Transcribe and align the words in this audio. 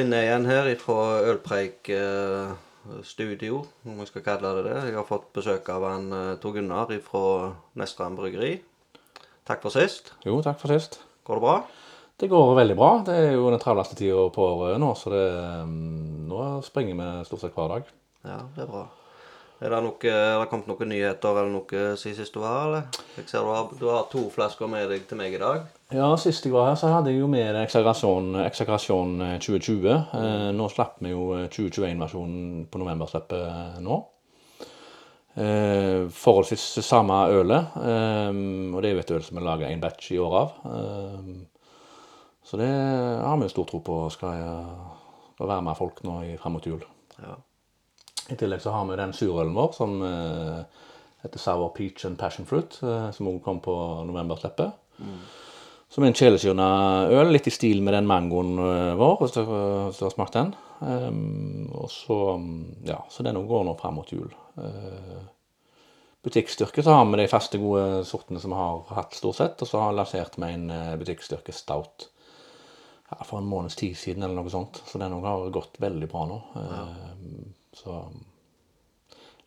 vi 0.00 0.06
inne 0.06 0.20
igjen 0.24 0.46
her 0.48 0.68
fra 0.80 1.00
Ølpreik 1.28 1.88
eh, 1.92 2.52
studio, 3.04 3.58
om 3.84 3.98
jeg 4.00 4.08
skal 4.08 4.22
kalle 4.24 4.52
det 4.56 4.62
det. 4.70 4.76
Jeg 4.88 4.96
har 4.96 5.04
fått 5.08 5.26
besøk 5.36 5.66
av 5.72 5.84
han 5.84 6.06
eh, 6.16 6.36
Tor 6.40 6.54
Gunnar 6.56 6.92
fra 7.04 7.50
Nestrand 7.76 8.16
bryggeri. 8.16 8.54
Takk 9.44 9.60
for 9.66 9.74
sist. 9.74 10.14
Jo, 10.24 10.38
takk 10.44 10.60
for 10.62 10.72
sist. 10.72 11.02
Går 11.26 11.36
det 11.36 11.44
bra? 11.44 11.56
Det 12.20 12.30
går 12.32 12.54
veldig 12.56 12.76
bra. 12.78 12.88
Det 13.04 13.16
er 13.18 13.34
jo 13.34 13.50
den 13.52 13.60
travleste 13.60 13.98
tida 13.98 14.22
på 14.32 14.46
året 14.46 14.80
nå, 14.80 14.94
så 14.96 15.12
det, 15.12 15.26
mm, 15.68 16.30
nå 16.30 16.46
springer 16.64 16.96
vi 16.96 17.10
stort 17.28 17.44
sett 17.44 17.58
hver 17.58 17.74
dag. 17.74 17.92
Ja, 18.24 18.38
det 18.56 18.64
er 18.64 18.70
bra. 18.72 18.86
Er 19.60 19.74
det, 19.74 19.82
noe, 19.84 20.14
er 20.14 20.38
det 20.40 20.48
kommet 20.48 20.70
noen 20.70 20.92
nyheter 20.94 21.42
eller 21.42 21.52
noe 21.52 21.84
siden 22.00 22.22
sist 22.22 22.36
du 22.36 22.40
var 22.40 22.56
her, 22.56 22.70
eller? 22.70 23.04
Jeg 23.18 23.28
ser 23.28 23.44
du 23.44 23.52
har, 23.52 23.68
du 23.76 23.86
har 23.92 24.08
to 24.12 24.24
flasker 24.32 24.72
med 24.72 24.88
deg 24.94 25.04
til 25.10 25.20
meg 25.20 25.36
i 25.36 25.42
dag. 25.42 25.68
Ja, 25.90 26.06
Sist 26.22 26.44
jeg 26.46 26.54
var 26.54 26.68
her, 26.68 26.76
så 26.78 26.86
hadde 26.92 27.10
jeg 27.10 27.18
jo 27.18 27.26
med 27.26 27.56
Exagrasjon, 27.64 28.36
Exagrasjon 28.44 29.16
2020. 29.42 29.88
Eh, 29.90 30.44
nå 30.54 30.68
slapp 30.70 31.00
vi 31.02 31.10
jo 31.10 31.32
2021-versjonen 31.50 32.68
på 32.70 32.78
novemberslippet 32.78 33.80
nå. 33.82 33.96
Eh, 35.34 36.06
forholdsvis 36.14 36.68
samme 36.86 37.18
ølet. 37.34 37.74
Eh, 37.82 38.30
og 38.70 38.78
det 38.78 38.92
er 38.92 38.94
jo 38.94 39.02
et 39.02 39.12
øl 39.16 39.26
som 39.26 39.40
vi 39.40 39.44
lager 39.48 39.66
en 39.66 39.82
batch 39.82 40.12
i 40.14 40.20
år 40.22 40.38
av. 40.44 40.54
Eh, 40.70 41.28
så 42.46 42.62
det 42.62 42.70
har 42.70 43.42
vi 43.42 43.50
jo 43.50 43.56
stor 43.56 43.70
tro 43.74 43.82
på 43.90 44.00
skal, 44.14 44.46
skal 45.34 45.52
være 45.56 45.68
med 45.72 45.78
folk 45.82 46.02
nå 46.06 46.20
i, 46.28 46.32
frem 46.38 46.54
mot 46.54 46.70
jul. 46.70 46.86
Ja. 47.18 47.34
I 48.30 48.38
tillegg 48.38 48.62
så 48.62 48.78
har 48.78 48.86
vi 48.86 49.02
den 49.02 49.12
surølen 49.16 49.58
vår 49.58 49.74
som 49.74 49.98
eh, 50.06 50.82
heter 51.26 51.42
Sour 51.42 51.74
Peach 51.74 52.06
and 52.06 52.18
Passion 52.18 52.46
Fruit, 52.46 52.78
eh, 52.78 53.10
som 53.10 53.26
også 53.26 53.42
kom 53.50 53.58
på 53.64 53.80
novemberslippet. 54.06 54.84
Som 55.90 56.06
er 56.06 56.12
en 56.12 56.60
øl, 56.62 57.32
litt 57.34 57.48
i 57.50 57.52
stil 57.54 57.82
med 57.82 57.96
den 57.96 58.06
mangoen 58.06 58.58
eh, 58.62 58.92
vår, 58.98 59.16
hvis 59.20 59.34
du, 59.34 59.40
har 59.46 60.12
smakt 60.14 60.38
den. 60.38 60.52
Um, 60.80 61.66
og 61.76 61.90
så, 61.92 62.18
mm, 62.38 62.86
ja, 62.86 63.00
så 63.10 63.26
den 63.26 63.40
går 63.46 63.66
nå 63.66 63.74
frem 63.80 63.98
mot 63.98 64.12
jul. 64.14 64.30
Uh, 64.54 65.18
butikkstyrke 66.22 66.82
så 66.82 66.94
har 66.94 67.04
vi 67.10 67.20
de 67.20 67.28
faste, 67.28 67.58
gode 67.58 68.04
sortene 68.08 68.40
som 68.40 68.54
vi 68.54 68.60
har 68.60 68.94
hatt 68.96 69.16
stort 69.16 69.40
sett, 69.40 69.60
og 69.60 69.68
så 69.68 69.82
har 69.82 69.92
vi 69.92 70.00
lansert 70.00 70.38
med 70.40 70.54
en 70.54 70.72
eh, 70.74 70.96
butikkstyrke 71.00 71.54
stout 71.56 72.08
ja, 73.10 73.22
for 73.24 73.40
en 73.40 73.48
måneds 73.48 73.78
tid 73.80 73.96
siden 73.98 74.22
eller 74.22 74.36
noe 74.36 74.52
sånt. 74.52 74.82
Så 74.86 75.00
den 75.00 75.16
har 75.16 75.48
gått 75.54 75.80
veldig 75.82 76.08
bra 76.12 76.26
nå. 76.28 76.40
Ehm, 76.60 77.54
så 77.74 78.02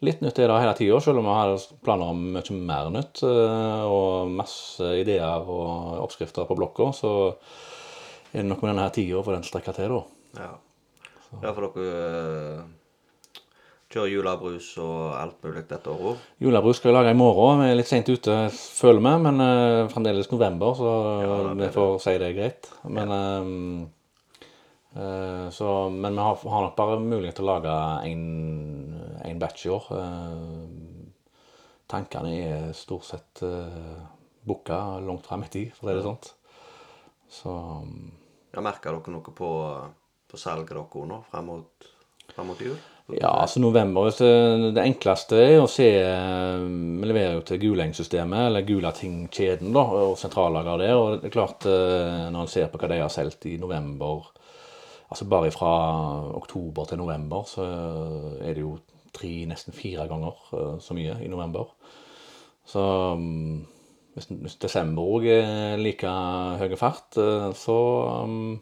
litt 0.05 0.21
nytt 0.23 0.39
er 0.43 0.51
det 0.51 0.59
hele 0.63 0.75
tida, 0.77 0.99
selv 1.03 1.21
om 1.21 1.27
vi 1.29 1.37
har 1.37 1.53
planer 1.85 2.11
om 2.13 2.21
mye 2.35 2.57
mer 2.67 2.91
nytt. 2.93 3.23
eh, 3.23 3.83
Og 3.87 4.29
masse 4.35 4.91
ideer 5.01 5.47
og 5.47 5.97
oppskrifter 6.03 6.45
på 6.49 6.57
blokka, 6.59 6.91
så 6.97 7.11
er 8.33 8.41
det 8.41 8.47
noe 8.49 8.59
med 8.61 8.73
denne 8.73 8.89
tida 8.95 9.23
for 9.23 9.35
den 9.35 9.43
strekker 9.47 9.75
til, 9.77 9.97
da. 9.97 10.03
Ja. 10.43 10.53
ja, 11.43 11.51
for 11.53 11.67
dere 11.67 11.89
eh, 11.93 12.63
kjører 13.93 14.09
julebrus 14.09 14.71
og 14.81 15.13
alt 15.19 15.35
mulig 15.45 15.67
dette 15.69 15.91
året. 15.93 16.21
Julebrus 16.41 16.79
skal 16.81 16.89
vi 16.89 16.95
lage 16.97 17.11
i 17.13 17.17
morgen. 17.19 17.61
Vi 17.61 17.67
er 17.69 17.77
litt 17.77 17.89
seint 17.91 18.09
ute, 18.09 18.37
føler 18.53 19.03
vi, 19.05 19.11
men 19.27 19.43
eh, 19.45 19.87
fremdeles 19.93 20.31
november, 20.33 20.73
så 20.79 20.93
Ja, 21.21 21.35
vi 21.59 21.69
får 21.75 21.99
si 22.01 22.15
det 22.17 22.31
er 22.31 22.39
greit. 22.39 22.71
Men, 22.89 23.13
ja. 23.13 23.19
eh, 23.43 23.91
så, 24.93 25.89
men 25.89 26.13
vi 26.13 26.21
har, 26.21 26.35
har 26.37 26.67
nok 26.67 26.75
bare 26.77 26.99
mulighet 27.01 27.39
til 27.39 27.47
å 27.47 27.53
lage 27.55 27.77
én 28.07 29.39
batch 29.41 29.65
i 29.65 29.73
år. 29.73 29.89
Eh, 29.97 31.09
tankene 31.89 32.33
er 32.37 32.69
stort 32.77 33.05
sett 33.05 33.43
uh, 33.45 33.99
booka 34.45 34.99
langt 35.03 35.27
frem 35.29 35.43
i 35.45 35.51
tid, 35.51 35.73
for 35.75 35.85
å 35.85 35.91
si 35.91 35.97
det 35.97 36.05
sånn. 36.07 36.31
Så 37.33 37.57
Ja, 38.53 38.61
Merker 38.61 38.95
dere 38.95 39.13
noe 39.13 39.35
på, 39.35 39.51
på 40.29 40.39
salget 40.39 40.73
dere 40.73 41.05
nå 41.09 41.21
frem 41.29 41.47
mot, 41.49 41.87
frem 42.33 42.49
mot 42.49 42.61
jul? 42.61 42.77
Ja, 43.11 43.33
altså 43.43 43.59
november 43.59 44.07
det, 44.15 44.79
enkleste 44.79 45.35
er 45.43 45.57
å 45.59 45.67
se 45.67 45.89
eh, 45.99 46.61
Vi 46.63 47.09
leverer 47.09 47.33
jo 47.35 47.41
til 47.49 47.59
Guleng-systemet, 47.65 48.45
eller 48.47 48.63
Gulating-kjeden, 48.63 49.73
da, 49.75 49.83
og 50.05 50.15
sentrallager 50.21 50.79
der. 50.79 50.93
Og 50.95 51.17
det 51.17 51.27
er 51.27 51.35
klart, 51.35 51.67
eh, 51.67 52.29
når 52.31 52.45
en 52.45 52.53
ser 52.53 52.71
på 52.71 52.79
hva 52.79 52.89
de 52.93 53.01
har 53.03 53.11
solgt 53.11 53.49
i 53.51 53.57
november 53.59 54.23
Altså 55.13 55.27
bare 55.29 55.51
fra 55.53 55.73
oktober 56.33 56.89
til 56.89 56.97
november, 56.97 57.45
så 57.45 57.67
er 58.41 58.55
det 58.57 58.63
jo 58.63 58.79
tre, 59.13 59.43
nesten 59.45 59.75
fire 59.77 60.07
ganger 60.09 60.39
eh, 60.57 60.75
så 60.81 60.97
mye 60.97 61.19
i 61.21 61.29
november. 61.29 61.69
Så 62.65 62.81
mm, 63.19 63.59
hvis, 64.15 64.29
hvis 64.29 64.59
desember 64.61 65.09
òg 65.15 65.27
er 65.29 65.81
like 65.81 66.09
høy 66.61 66.73
fart, 66.79 67.17
eh, 67.21 67.49
så 67.57 67.77
mm, 68.29 68.53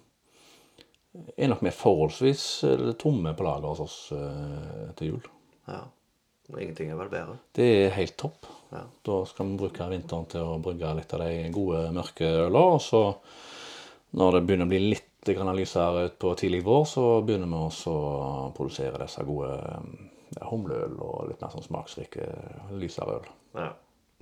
er 1.37 1.51
nok 1.51 1.63
vi 1.65 1.73
forholdsvis 1.75 2.45
eh, 2.67 2.85
tomme 2.99 3.33
på 3.35 3.47
lager 3.47 3.71
hos 3.71 3.83
oss 3.83 3.97
eh, 4.15 4.91
til 4.99 5.13
jul. 5.13 5.33
Ja. 5.67 5.83
Ingenting 6.51 6.89
er 6.91 6.97
vel 6.99 7.11
bedre. 7.11 7.37
Det 7.55 7.67
er 7.85 7.93
helt 7.95 8.17
topp. 8.19 8.47
Ja. 8.73 8.81
Da 9.07 9.21
skal 9.27 9.47
vi 9.47 9.59
bruke 9.61 9.87
vinteren 9.87 10.27
til 10.31 10.43
å 10.43 10.57
brygge 10.63 10.89
litt 10.97 11.13
av 11.15 11.23
de 11.23 11.45
gode, 11.55 11.85
mørke 11.95 12.27
ølene. 12.27 12.63
Og 12.75 12.81
så, 12.83 13.03
når 14.19 14.35
det 14.35 14.41
begynner 14.47 14.67
å 14.67 14.71
bli 14.73 14.81
litt 14.89 15.10
grann 15.25 15.55
lysere 15.55 16.07
utpå 16.09 16.33
tidlig 16.39 16.63
vår, 16.65 16.85
så 16.89 17.05
begynner 17.25 17.49
vi 17.51 17.59
også 17.59 17.91
å 17.93 18.49
produsere 18.57 19.03
disse 19.03 19.23
gode 19.27 19.51
ja, 19.51 20.47
humleøl 20.49 20.97
og 20.97 21.29
litt 21.29 21.43
mer 21.43 21.53
sånn 21.53 21.65
smaksrike, 21.65 22.27
lysere 22.79 23.19
øl. 23.19 23.31
Ja. 23.59 23.71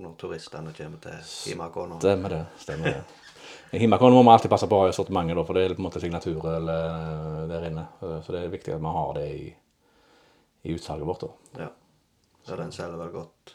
Når 0.00 0.14
turistene 0.16 0.72
kommer 0.72 1.00
til 1.04 1.18
Himakon. 1.50 1.98
Stemmer 2.00 2.32
det. 2.32 2.44
stemmer 2.62 2.94
det. 2.94 3.02
I 3.76 3.80
Himmakon 3.82 4.14
må 4.16 4.22
vi 4.24 4.32
alltid 4.32 4.50
passe 4.52 4.68
på 4.70 4.78
å 4.78 4.84
ha 4.86 4.88
i 4.88 4.94
sortimentet, 4.96 5.40
for 5.44 5.56
det 5.56 5.64
er 5.66 5.74
på 5.76 5.82
en 5.82 5.86
måte 5.86 6.00
signaturøl 6.02 6.70
eh, 6.72 7.42
der 7.50 7.66
inne. 7.68 7.84
Så 8.00 8.32
det 8.32 8.40
er 8.40 8.54
viktig 8.54 8.72
at 8.74 8.80
vi 8.80 8.94
har 8.96 9.12
det 9.18 9.26
i, 9.34 9.50
i 10.64 10.74
utsalget 10.74 11.06
vårt. 11.06 11.26
da. 11.26 11.66
Ja. 11.66 11.68
Så 12.48 12.56
den 12.56 12.72
selger 12.72 12.96
vel 12.98 13.12
godt. 13.14 13.54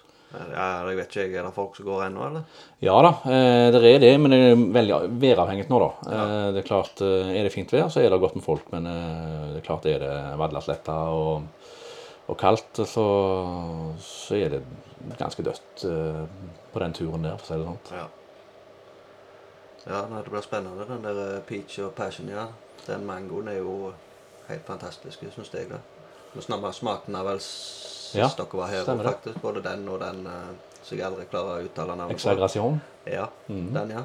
Ja, 0.52 0.66
jeg 0.90 0.98
vet 1.00 1.16
ikke, 1.16 1.40
Er 1.40 1.48
det 1.48 1.54
folk 1.56 1.78
som 1.78 1.86
går 1.88 2.06
ennå, 2.08 2.26
eller? 2.30 2.64
Ja 2.84 2.96
da, 3.06 3.12
eh, 3.30 3.68
det 3.74 3.82
er 3.84 4.00
det, 4.04 4.12
men 4.22 4.34
det 4.34 4.40
er 4.44 4.66
veldig 4.80 5.00
væravhengig 5.22 5.68
nå, 5.70 5.80
da. 5.84 5.92
Ja. 6.12 6.26
det 6.56 6.64
Er 6.64 6.68
klart, 6.68 7.02
eh, 7.02 7.32
er 7.36 7.48
det 7.48 7.54
fint 7.54 7.72
vær, 7.74 7.88
så 7.90 8.04
er 8.04 8.10
det 8.10 8.20
godt 8.24 8.36
med 8.36 8.46
folk, 8.46 8.68
men 8.74 8.90
eh, 8.92 9.46
det 9.54 9.62
er 9.62 9.68
klart 9.68 9.88
er 9.90 10.04
det 10.04 10.14
Vadlasletta 10.42 10.98
og, 11.16 11.48
og 12.28 12.38
kaldt, 12.42 12.84
så, 12.88 13.08
så 14.02 14.36
er 14.36 14.58
det 14.58 14.62
ganske 15.20 15.44
dødt 15.46 15.88
eh, 15.90 16.22
på 16.74 16.84
den 16.84 16.94
turen 16.94 17.24
der, 17.26 17.38
for 17.38 17.46
å 17.46 17.50
si 17.50 17.60
det 17.62 17.68
sånn. 17.72 17.82
Ja. 17.96 18.06
Ja, 19.86 20.02
det 20.10 20.32
blir 20.32 20.42
spennende. 20.42 20.86
Den 20.90 21.04
der 21.06 21.20
eh, 21.38 21.42
peach 21.46 21.78
og 21.86 21.94
passion, 21.98 22.30
ja. 22.30 22.48
Den 22.88 23.06
mangoen 23.06 23.48
er 23.52 23.60
jo 23.60 23.94
helt 24.50 24.66
fantastisk, 24.66 25.26
syns 25.34 25.54
jeg. 25.54 25.70
da. 25.70 25.82
Smaken 26.74 27.16
av 27.16 27.26
vel 27.26 27.40
sist 27.40 28.16
Ja, 28.16 28.30
dere 28.38 28.58
var 28.60 28.68
her, 28.68 28.84
det. 28.86 29.04
faktisk. 29.04 29.42
Både 29.42 29.62
den 29.64 29.88
og 29.90 30.00
den 30.00 30.26
eh, 30.28 30.52
som 30.84 30.98
jeg 30.98 31.06
aldri 31.08 31.26
klarer 31.32 31.60
å 31.62 31.66
uttale 31.66 31.96
navnet 31.96 32.16
på. 32.16 32.20
Exagration. 32.20 32.82
Ja, 33.06 33.28
Mhm. 33.48 33.74
den, 33.74 33.90
ja. 33.90 34.04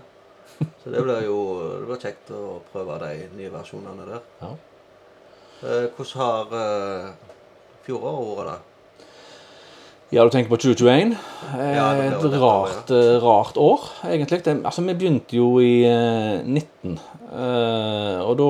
Så 0.82 0.90
det 0.90 1.02
blir 1.02 1.22
jo 1.24 1.36
det 1.80 1.86
blir 1.86 1.96
kjekt 2.02 2.30
å 2.30 2.60
prøve 2.72 2.98
de 2.98 3.28
nye 3.36 3.50
versjonene 3.50 4.06
der. 4.06 4.20
Ja. 4.40 4.50
Eh, 5.62 5.86
hvordan 5.96 6.16
har 6.20 6.46
uh, 6.52 7.10
fjoråret 7.84 8.46
vært? 8.46 8.60
Ja, 10.10 10.24
du 10.26 10.30
tenker 10.34 10.50
på 10.50 10.56
2021? 10.58 11.12
Ja, 11.54 11.94
det 11.94 12.06
Eh, 12.08 12.14
Et 12.18 12.40
rart, 12.42 12.90
eh, 12.90 13.20
rart 13.22 13.56
år, 13.56 13.80
egentlig. 14.04 14.42
Det, 14.42 14.64
altså, 14.64 14.82
vi 14.82 14.94
begynte 14.94 15.36
jo 15.36 15.60
i 15.60 15.84
eh, 15.84 16.42
19. 16.42 16.98
eh, 17.30 18.18
og 18.18 18.36
da 18.36 18.48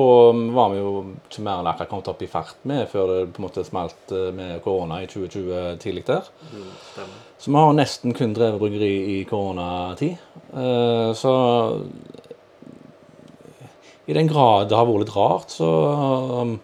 var 0.55 0.71
vi 0.71 0.79
jo 0.79 1.05
ikke 1.29 1.43
mer 1.45 1.59
enn 1.59 1.69
akkurat 1.69 1.89
kommet 1.89 2.07
opp 2.07 2.21
i 2.23 2.27
fart 2.27 2.55
med 2.65 2.89
før 2.89 3.07
det 3.07 3.33
på 3.33 3.43
en 3.43 3.45
måte 3.45 3.63
smalt 3.63 4.09
med 4.33 4.63
korona 4.63 5.03
i 5.03 5.05
2020 5.05 5.77
tidlig 5.77 6.05
der. 6.07 6.25
Mm. 6.51 7.13
Så 7.37 7.51
vi 7.51 7.57
har 7.57 7.73
nesten 7.73 8.13
kun 8.17 8.33
drevet 8.33 8.59
bryggeri 8.59 9.19
i 9.19 9.23
koronatid. 9.23 10.17
Så 11.13 11.31
i 14.07 14.13
den 14.13 14.27
grad 14.27 14.69
det 14.69 14.77
har 14.77 14.85
vært 14.89 15.05
litt 15.05 15.15
rart, 15.15 15.53
så 15.53 16.41
um, 16.41 16.59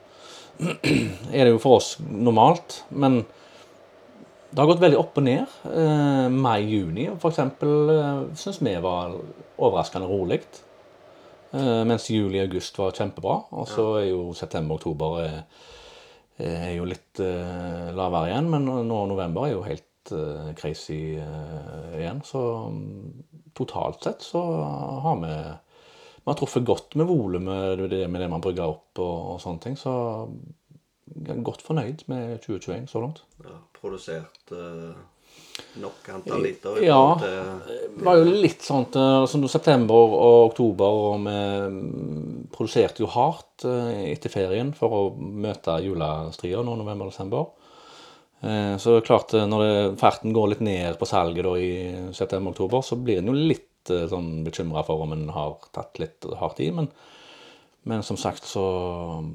er 1.31 1.45
det 1.45 1.53
jo 1.53 1.61
for 1.61 1.77
oss 1.77 1.97
normalt. 2.01 2.83
Men 2.89 3.25
det 4.57 4.63
har 4.63 4.71
gått 4.71 4.79
veldig 4.81 4.97
opp 4.97 5.19
og 5.19 5.21
ned. 5.21 5.51
Eh, 5.69 6.27
Mai-juni 6.33 7.03
eksempel 7.29 7.91
eh, 7.93 8.21
syns 8.41 8.57
vi 8.65 8.71
var 8.81 9.13
overraskende 9.61 10.07
rolig. 10.09 10.39
Eh, 11.53 11.83
mens 11.85 12.07
juli 12.09 12.39
og 12.41 12.47
august 12.47 12.79
var 12.81 12.95
kjempebra. 12.97 13.35
Og 13.53 13.69
så 13.69 13.85
er 13.99 14.07
jo 14.07 14.23
september-oktober 14.33 15.19
er, 15.27 15.37
er 16.41 16.73
jo 16.73 16.89
litt 16.89 17.21
eh, 17.21 17.93
lavere 17.93 18.31
igjen. 18.31 18.49
Men 18.55 18.65
nå 18.89 19.03
november 19.13 19.45
er 19.45 19.53
jo 19.53 19.61
helt 19.67 20.15
eh, 20.17 20.49
crazy 20.57 20.99
eh, 21.21 21.93
igjen. 22.01 22.25
Så 22.25 22.41
mm, 22.73 23.53
totalt 23.61 24.09
sett 24.09 24.25
så 24.25 24.41
har 25.05 25.21
vi 25.21 25.33
vi 25.37 26.31
har 26.33 26.41
truffet 26.41 26.65
godt 26.65 26.97
med 26.97 27.07
volumet, 27.07 27.77
med 27.79 27.91
det, 27.93 28.01
med 28.09 28.19
det 28.25 28.33
man 28.33 28.41
brygger 28.43 28.73
opp 28.73 28.99
og, 28.99 29.35
og 29.35 29.37
sånne 29.39 29.61
ting. 29.63 29.77
Så 29.79 29.93
jeg 31.13 31.37
er 31.37 31.45
godt 31.45 31.61
fornøyd 31.63 32.07
med 32.11 32.39
2021 32.41 32.89
så 32.91 33.05
langt. 33.05 33.21
Ja, 33.45 33.61
produsert 33.81 34.51
eh, 34.55 34.97
nok 35.81 36.09
antall 36.13 36.43
liter? 36.43 36.79
Ja. 36.85 37.17
Det 37.21 38.03
var 38.05 38.19
jo 38.19 38.31
litt 38.31 38.65
sånn 38.65 38.87
som 39.29 39.45
september 39.49 40.15
og 40.17 40.51
oktober, 40.51 40.99
og 41.11 41.25
vi 41.25 41.37
mm, 41.73 42.47
produserte 42.53 43.03
jo 43.03 43.11
hardt 43.13 43.65
eh, 43.67 44.11
etter 44.13 44.33
ferien 44.33 44.73
for 44.77 44.93
å 44.93 45.01
møte 45.17 45.79
julestria 45.85 46.61
nå 46.65 46.77
november-desember. 46.81 47.47
Eh, 48.41 48.75
Så 48.77 48.93
det 48.93 49.01
er 49.01 49.09
klart, 49.09 49.33
når 49.33 49.65
det, 49.65 49.75
farten 50.01 50.35
går 50.35 50.53
litt 50.53 50.65
ned 50.65 50.99
på 50.99 51.09
salget 51.09 51.45
da 51.47 51.55
i 51.57 51.71
september-oktober, 52.13 52.85
så 52.85 52.99
blir 52.99 53.21
en 53.21 53.33
jo 53.33 53.37
litt 53.37 53.65
sånn 53.87 54.41
bekymra 54.43 54.81
for 54.83 55.05
om 55.05 55.13
en 55.15 55.29
har 55.31 55.53
tatt 55.71 55.95
litt 56.01 56.25
hardt 56.41 56.59
i. 56.59 56.67
Men, 56.75 56.89
men 57.87 58.03
som 58.03 58.17
sagt, 58.19 58.43
så 58.45 58.63
mm, 59.23 59.33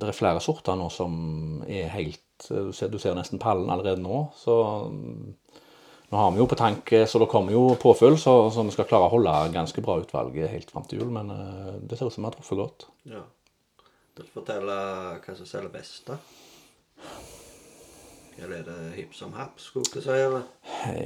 Det 0.00 0.08
er 0.10 0.16
flere 0.16 0.40
sorter 0.42 0.76
nå 0.76 0.88
som 0.90 1.62
er 1.70 1.92
helt 1.94 2.20
Du 2.48 2.72
ser, 2.76 2.90
du 2.92 2.98
ser 3.00 3.16
nesten 3.16 3.40
pallen 3.42 3.70
allerede 3.72 4.02
nå. 4.02 4.26
Så 4.38 4.56
mm, 4.90 5.60
nå 6.12 6.20
har 6.20 6.34
vi 6.34 6.42
jo 6.42 6.48
på 6.50 6.58
tank, 6.58 6.92
så 7.08 7.20
det 7.22 7.30
kommer 7.32 7.54
jo 7.54 7.66
påfyll, 7.80 8.18
så, 8.20 8.36
så 8.54 8.64
vi 8.66 8.74
skal 8.74 8.88
klare 8.90 9.08
å 9.08 9.14
holde 9.16 9.32
ganske 9.54 9.82
bra 9.84 9.98
utvalg 10.02 10.36
helt 10.42 10.70
fram 10.70 10.86
til 10.88 11.02
jul. 11.02 11.12
Men 11.14 11.32
eh, 11.34 11.72
det 11.82 11.98
ser 11.98 12.10
ut 12.10 12.16
som 12.16 12.26
vi 12.26 12.30
har 12.30 12.36
truffet 12.36 12.60
godt. 12.60 12.88
Ja. 13.10 13.24
Vil 14.14 14.28
du 14.28 14.34
fortelle 14.36 14.74
hva 15.24 15.34
som 15.34 15.48
selger 15.48 15.72
best, 15.74 16.04
da? 16.06 16.20
Eller 18.38 18.60
er 18.60 18.66
det 18.66 18.78
hipp 18.96 19.14
som 19.14 19.34
happ, 19.38 19.60
skulle 19.62 19.86
jeg 19.94 20.04
si? 20.06 20.14
eller? 20.14 20.46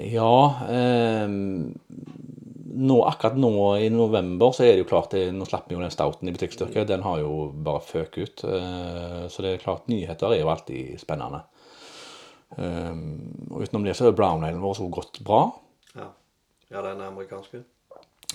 Ja 0.09 0.33
eh, 0.69 1.29
nå, 2.79 2.97
Akkurat 3.11 3.37
nå 3.41 3.53
i 3.83 3.89
november 3.91 4.53
så 4.55 4.65
er 4.65 4.73
det 4.77 4.85
jo 4.85 4.89
klart 4.91 5.11
det, 5.15 5.25
Nå 5.35 5.47
slapp 5.49 5.67
vi 5.71 5.75
jo 5.77 5.83
den 5.83 5.91
stouten 5.95 6.29
i 6.31 6.35
butikkstyrke. 6.35 6.87
Den 6.89 7.03
har 7.07 7.19
jo 7.23 7.49
bare 7.53 7.83
føket 7.85 8.19
ut. 8.23 8.45
Eh, 8.49 9.25
så 9.29 9.45
det 9.45 9.55
er 9.57 9.63
klart, 9.65 9.89
nyheter 9.91 10.33
er 10.35 10.43
jo 10.43 10.51
alltid 10.53 10.99
spennende. 11.03 11.43
Eh, 12.57 12.95
og 13.51 13.65
utenom 13.67 13.85
det 13.87 13.97
så 13.99 14.09
er 14.09 14.17
brown 14.17 14.45
alen 14.47 14.63
vår 14.63 14.79
så 14.79 14.89
gått 14.93 15.21
bra. 15.27 15.43
Ja. 15.95 16.09
ja, 16.71 16.83
den 16.87 17.03
amerikanske? 17.09 17.65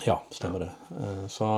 Ja, 0.06 0.19
stemmer 0.34 0.66
det. 0.68 0.72
Eh, 1.00 1.24
Så 1.31 1.50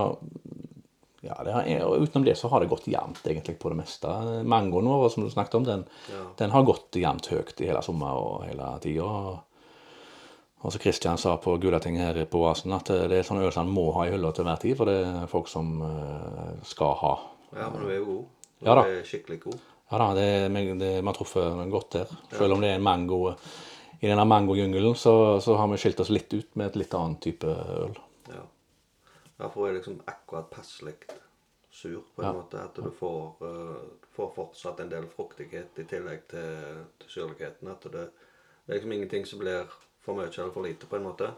ja, 1.26 1.36
det 1.44 1.54
er, 1.58 1.82
utenom 1.98 2.26
det 2.28 2.36
så 2.38 2.52
har 2.52 2.62
det 2.62 2.70
gått 2.70 2.86
jevnt 2.88 3.26
egentlig 3.26 3.58
på 3.58 3.72
det 3.74 3.80
meste. 3.80 4.12
Mangoen 4.46 4.86
vår, 4.92 5.08
som 5.10 5.24
du 5.26 5.32
snakket 5.34 5.56
om, 5.58 5.64
den, 5.66 5.86
Ja. 6.12 6.22
den 6.38 6.52
har 6.54 6.64
gått 6.68 6.94
jevnt 7.02 7.26
høyt 7.32 7.62
i 7.62 7.70
hele 7.72 7.82
sommer 7.82 8.14
og 8.14 8.44
hele 8.46 8.68
tida. 8.84 9.40
Og 10.66 10.74
som 10.74 10.82
Kristian 10.82 11.20
sa 11.22 11.36
på 11.38 11.58
Gulating 11.62 12.00
her 12.02 12.18
på 12.26 12.40
Oasen, 12.42 12.74
at 12.74 12.90
det 12.90 13.20
er 13.20 13.26
sånne 13.28 13.52
som 13.54 13.68
han 13.68 13.74
må 13.74 13.92
ha 13.94 14.08
i 14.08 14.14
hylla 14.16 14.32
til 14.34 14.48
hver 14.48 14.58
tid, 14.64 14.74
for 14.80 14.90
det 14.90 14.98
er 15.06 15.30
folk 15.30 15.50
som 15.52 15.76
eh, 15.86 16.56
skal 16.66 16.96
ha. 17.04 17.14
Ja, 17.54 17.68
men 17.70 17.84
du 17.84 17.92
er 17.92 18.00
jo 18.00 18.06
god. 18.08 18.50
Du 18.56 18.66
Ja 18.66 18.76
er 18.82 19.06
skikkelig 19.06 19.40
god. 19.44 19.60
Ja 19.92 20.00
da, 20.02 20.08
det, 20.18 20.26
det, 20.82 20.90
vi 20.98 21.06
har 21.06 21.14
truffet 21.14 21.70
godt 21.70 22.00
der. 22.00 22.16
Selv 22.34 22.56
om 22.56 22.64
det 22.64 22.72
er 22.72 22.80
en 22.80 22.88
mango 22.88 23.20
i 24.02 24.08
denne 24.10 24.26
mangojungelen, 24.26 24.96
så, 24.98 25.14
så 25.42 25.56
har 25.60 25.70
vi 25.70 25.78
skilt 25.78 26.02
oss 26.02 26.10
litt 26.10 26.34
ut 26.34 26.58
med 26.58 26.72
et 26.72 26.82
litt 26.82 26.98
annet 26.98 27.22
type 27.22 27.46
øl. 27.46 27.94
Ja. 28.34 28.42
Derfor 29.44 29.68
er 29.68 29.76
det 29.76 29.84
liksom 29.84 30.02
akkurat 30.10 30.50
passelig 30.50 30.96
sur, 31.70 32.02
på 32.16 32.24
en 32.24 32.28
Ja. 32.28 32.34
måte. 32.34 32.58
At 32.64 32.76
du 32.82 32.90
får, 32.90 33.36
uh, 33.46 34.10
får 34.18 34.34
fortsatt 34.36 34.80
en 34.82 34.90
del 34.90 35.06
fruktighet 35.14 35.78
i 35.78 35.86
tillegg 35.86 36.26
til, 36.34 36.86
til 37.00 37.10
syrligheten. 37.20 37.70
At 37.70 37.84
det, 37.84 38.10
det 38.66 38.74
er 38.74 38.80
liksom 38.80 38.98
ingenting 38.98 39.28
som 39.30 39.40
blir 39.46 39.70
for 40.06 40.16
mye 40.18 40.30
eller 40.30 40.52
for 40.54 40.64
lite, 40.68 40.88
på 40.90 40.96
en 41.00 41.08
måte. 41.08 41.32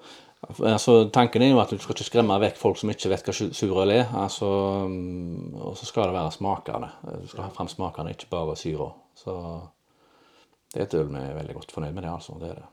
Altså, 0.60 0.98
tanken 1.16 1.42
er 1.42 1.50
jo 1.54 1.60
at 1.64 1.72
du 1.74 1.78
skal 1.82 1.96
ikke 1.96 2.06
skremme 2.12 2.36
vekk 2.44 2.60
folk 2.60 2.78
som 2.78 2.92
ikke 2.94 3.10
vet 3.10 3.26
hva 3.26 3.34
su- 3.34 3.54
surøl 3.58 3.94
er. 3.96 4.06
Altså, 4.20 4.50
mm, 4.92 5.56
og 5.58 5.78
så 5.80 5.88
skal 5.90 6.10
det 6.12 6.18
være 6.20 6.36
smakene. 6.36 6.90
Du 7.24 7.28
skal 7.32 7.48
ha 7.48 7.50
fram 7.56 7.72
smakene, 7.72 8.14
ikke 8.14 8.30
bare 8.36 8.56
syra. 8.60 8.92
Så 9.18 9.34
det 10.74 10.82
er 10.84 10.86
et 10.90 10.98
øl 11.00 11.08
vi 11.10 11.24
er 11.24 11.38
veldig 11.40 11.56
godt 11.58 11.72
fornøyd 11.74 11.96
med, 11.96 12.04
det 12.06 12.12
altså. 12.12 12.38
Det 12.44 12.52
er 12.52 12.60
det. 12.60 12.68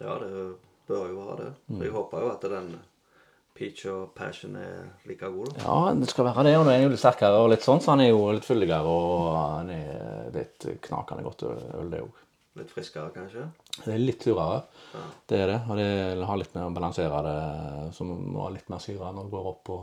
Ja, 0.00 0.14
det 0.22 0.46
bør 0.88 1.08
jo 1.10 1.18
være 1.26 1.36
det. 1.42 1.50
Mm. 1.68 1.82
Jeg 1.82 1.92
håper 1.96 2.22
jo 2.24 2.30
at 2.36 2.46
den 2.54 2.70
peach 3.58 3.84
og 3.90 4.12
passion 4.16 4.54
er 4.56 4.86
like 5.08 5.26
god. 5.26 5.50
da. 5.56 5.66
Ja, 5.66 5.94
det 6.00 6.08
skal 6.08 6.24
være 6.30 6.44
det. 6.46 6.54
Og 6.56 6.64
nå 6.64 6.72
er 6.72 6.84
jo 6.86 6.92
litt 6.94 7.02
sterkere 7.02 7.42
og 7.42 7.50
litt 7.52 7.66
sånn, 7.66 7.82
så 7.84 7.92
han 7.92 8.00
er 8.06 8.12
jo 8.12 8.22
litt 8.32 8.46
fyldigere. 8.46 8.86
Og 8.88 9.36
han 9.36 9.70
er 9.74 10.30
det 10.32 10.40
er 10.46 10.48
et 10.70 10.80
knakende 10.86 11.26
godt 11.26 11.44
øl, 11.50 11.90
det 11.92 12.00
òg. 12.06 12.26
Litt 12.58 12.70
friskere, 12.74 13.12
kanskje. 13.14 13.44
Det 13.84 13.92
er 13.94 14.00
litt 14.02 14.24
surere. 14.26 14.62
Ja. 14.90 15.02
Det 15.30 15.36
er 15.38 15.52
det. 15.52 15.58
Og 15.70 15.78
det 15.78 16.26
har 16.26 16.40
litt 16.40 16.56
med 16.56 16.66
å 16.66 16.72
balansere 16.74 17.20
det, 17.26 17.36
som 17.94 18.10
må 18.10 18.42
ha 18.42 18.48
litt 18.50 18.72
mer 18.72 18.82
syre 18.82 19.12
når 19.14 19.28
det 19.28 19.34
går 19.36 19.46
opp 19.52 19.60
på, 19.68 19.76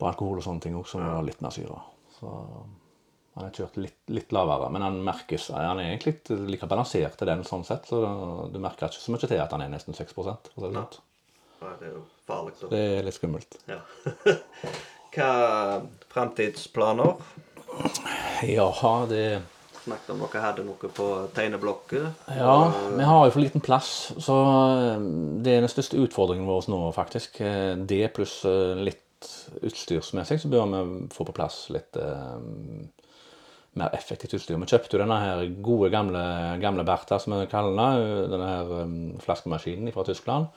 på 0.00 0.08
alkohol 0.10 0.40
og 0.40 0.46
sånne 0.48 0.66
ting 0.66 0.74
òg, 0.78 0.88
så 0.90 0.98
må 0.98 1.12
det 1.12 1.28
litt 1.28 1.44
mer 1.46 1.54
syre. 1.54 1.78
Så 2.16 2.32
han 3.36 3.46
er 3.46 3.54
kjørt 3.54 3.78
litt, 3.78 3.98
litt 4.10 4.34
lavere, 4.34 4.70
men 4.72 4.82
han 4.82 4.98
merkes 5.04 5.50
Han 5.52 5.78
er 5.78 5.90
egentlig 5.92 6.16
like 6.48 6.68
balansert 6.70 7.18
til 7.20 7.28
den 7.28 7.44
sånn 7.46 7.66
sett, 7.68 7.86
så 7.86 8.00
du 8.50 8.58
merker 8.62 8.88
ikke 8.88 9.02
så 9.02 9.12
mye 9.14 9.26
til 9.28 9.42
at 9.44 9.52
han 9.52 9.62
er 9.66 9.74
nesten 9.74 9.94
6 9.96 10.16
for 10.16 10.32
det 10.32 10.38
sånn. 10.56 11.02
Ja, 11.60 11.74
det 11.78 11.90
er 11.90 11.92
jo 11.94 12.04
farlig. 12.26 12.56
da. 12.62 12.70
Det 12.72 12.80
er 12.96 13.04
litt 13.06 13.16
skummelt. 13.16 13.58
Ja. 13.70 13.82
Hva 15.16 15.28
framtidsplaner? 16.12 17.20
Ja, 18.48 18.66
det 19.08 19.22
Snakket 19.86 20.08
om 20.10 20.22
dere 20.24 20.40
hadde 20.42 20.64
noe 20.66 20.88
på 20.90 21.04
tegneblokket. 21.36 22.24
Ja, 22.34 22.54
vi 22.96 23.04
har 23.06 23.20
jo 23.28 23.30
for 23.36 23.42
liten 23.44 23.62
plass, 23.62 23.90
så 24.18 24.34
eh, 24.42 25.04
det 25.46 25.52
er 25.54 25.62
den 25.62 25.70
største 25.70 26.00
utfordringen 26.02 26.48
vår 26.48 26.66
nå, 26.72 26.80
faktisk. 26.96 27.38
Eh, 27.46 27.76
Det 27.78 28.08
pluss 28.16 28.40
eh, 28.50 28.74
litt 28.82 29.28
utstyrsmessig, 29.62 30.40
så 30.42 30.50
bør 30.50 30.66
vi 30.72 30.80
få 31.14 31.28
på 31.28 31.36
plass 31.38 31.60
litt 31.70 31.94
eh, 32.02 32.34
mer 33.78 33.94
effektivt 33.94 34.34
utstyr. 34.40 34.58
Vi 34.58 34.70
kjøpte 34.74 34.98
jo 34.98 35.04
denne 35.04 35.20
her 35.22 35.46
gode, 35.62 35.92
gamle, 35.94 36.24
gamle 36.62 36.82
Bertha, 36.88 37.20
som 37.22 37.36
vi 37.38 37.46
kaller 37.52 37.78
den, 37.78 38.28
denne 38.34 38.50
her 38.50 38.74
flaskemaskinen 39.22 39.94
fra 39.94 40.02
Tyskland. 40.08 40.50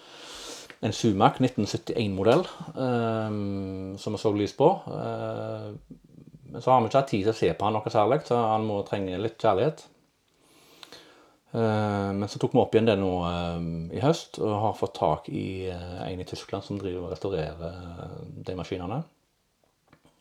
En 0.81 0.95
Sumac 0.95 1.37
1971-modell, 1.37 2.47
eh, 2.73 3.39
som 4.01 4.17
vi 4.17 4.25
så 4.25 4.33
lys 4.33 4.57
på. 4.57 4.73
Men 4.89 6.08
så 6.57 6.71
har 6.71 6.81
vi 6.81 6.89
ikke 6.89 7.01
hatt 7.01 7.11
tid 7.11 7.23
til 7.27 7.33
å 7.33 7.37
se 7.37 7.53
på 7.53 7.67
han 7.67 7.75
noe 7.77 7.93
særlig, 7.93 8.21
så 8.27 8.37
han 8.55 8.67
må 8.67 8.81
trenge 8.87 9.21
litt 9.21 9.37
kjærlighet. 9.41 9.85
Eh, 11.51 12.13
Men 12.13 12.29
så 12.29 12.39
tok 12.39 12.53
vi 12.53 12.61
opp 12.61 12.75
igjen 12.75 12.89
det 12.89 12.97
nå 13.01 13.11
eh, 13.25 13.61
i 13.97 14.03
høst, 14.03 14.41
og 14.43 14.57
har 14.65 14.77
fått 14.77 14.97
tak 14.99 15.29
i 15.33 15.69
eh, 15.71 16.01
en 16.05 16.21
i 16.21 16.27
Tyskland 16.27 16.65
som 16.65 16.79
driver 16.81 17.07
og 17.07 17.13
restaurerer 17.13 18.19
de 18.45 18.57
maskinene. 18.57 19.01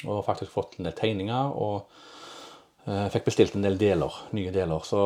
Og 0.06 0.24
faktisk 0.24 0.54
fått 0.54 0.78
en 0.78 0.86
del 0.86 0.96
tegninger, 0.96 1.54
og 1.58 1.88
fikk 3.12 3.26
bestilt 3.26 3.56
en 3.58 3.64
del 3.66 3.74
deler, 3.76 4.14
nye 4.32 4.52
deler. 4.54 4.84
Så 4.86 5.00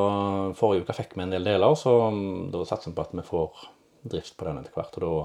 forrige 0.54 0.84
uke 0.84 0.94
fikk 0.94 1.16
vi 1.16 1.24
en 1.24 1.32
del 1.32 1.48
deler, 1.48 1.72
så 1.80 1.94
mm, 2.14 2.50
da 2.52 2.60
satser 2.68 2.92
vi 2.92 2.98
på 2.98 3.06
at 3.08 3.14
vi 3.16 3.24
får 3.26 3.62
drift 4.12 4.36
på 4.36 4.46
den 4.46 4.60
etter 4.60 4.76
hvert. 4.76 4.98
og 5.00 5.08
da 5.08 5.16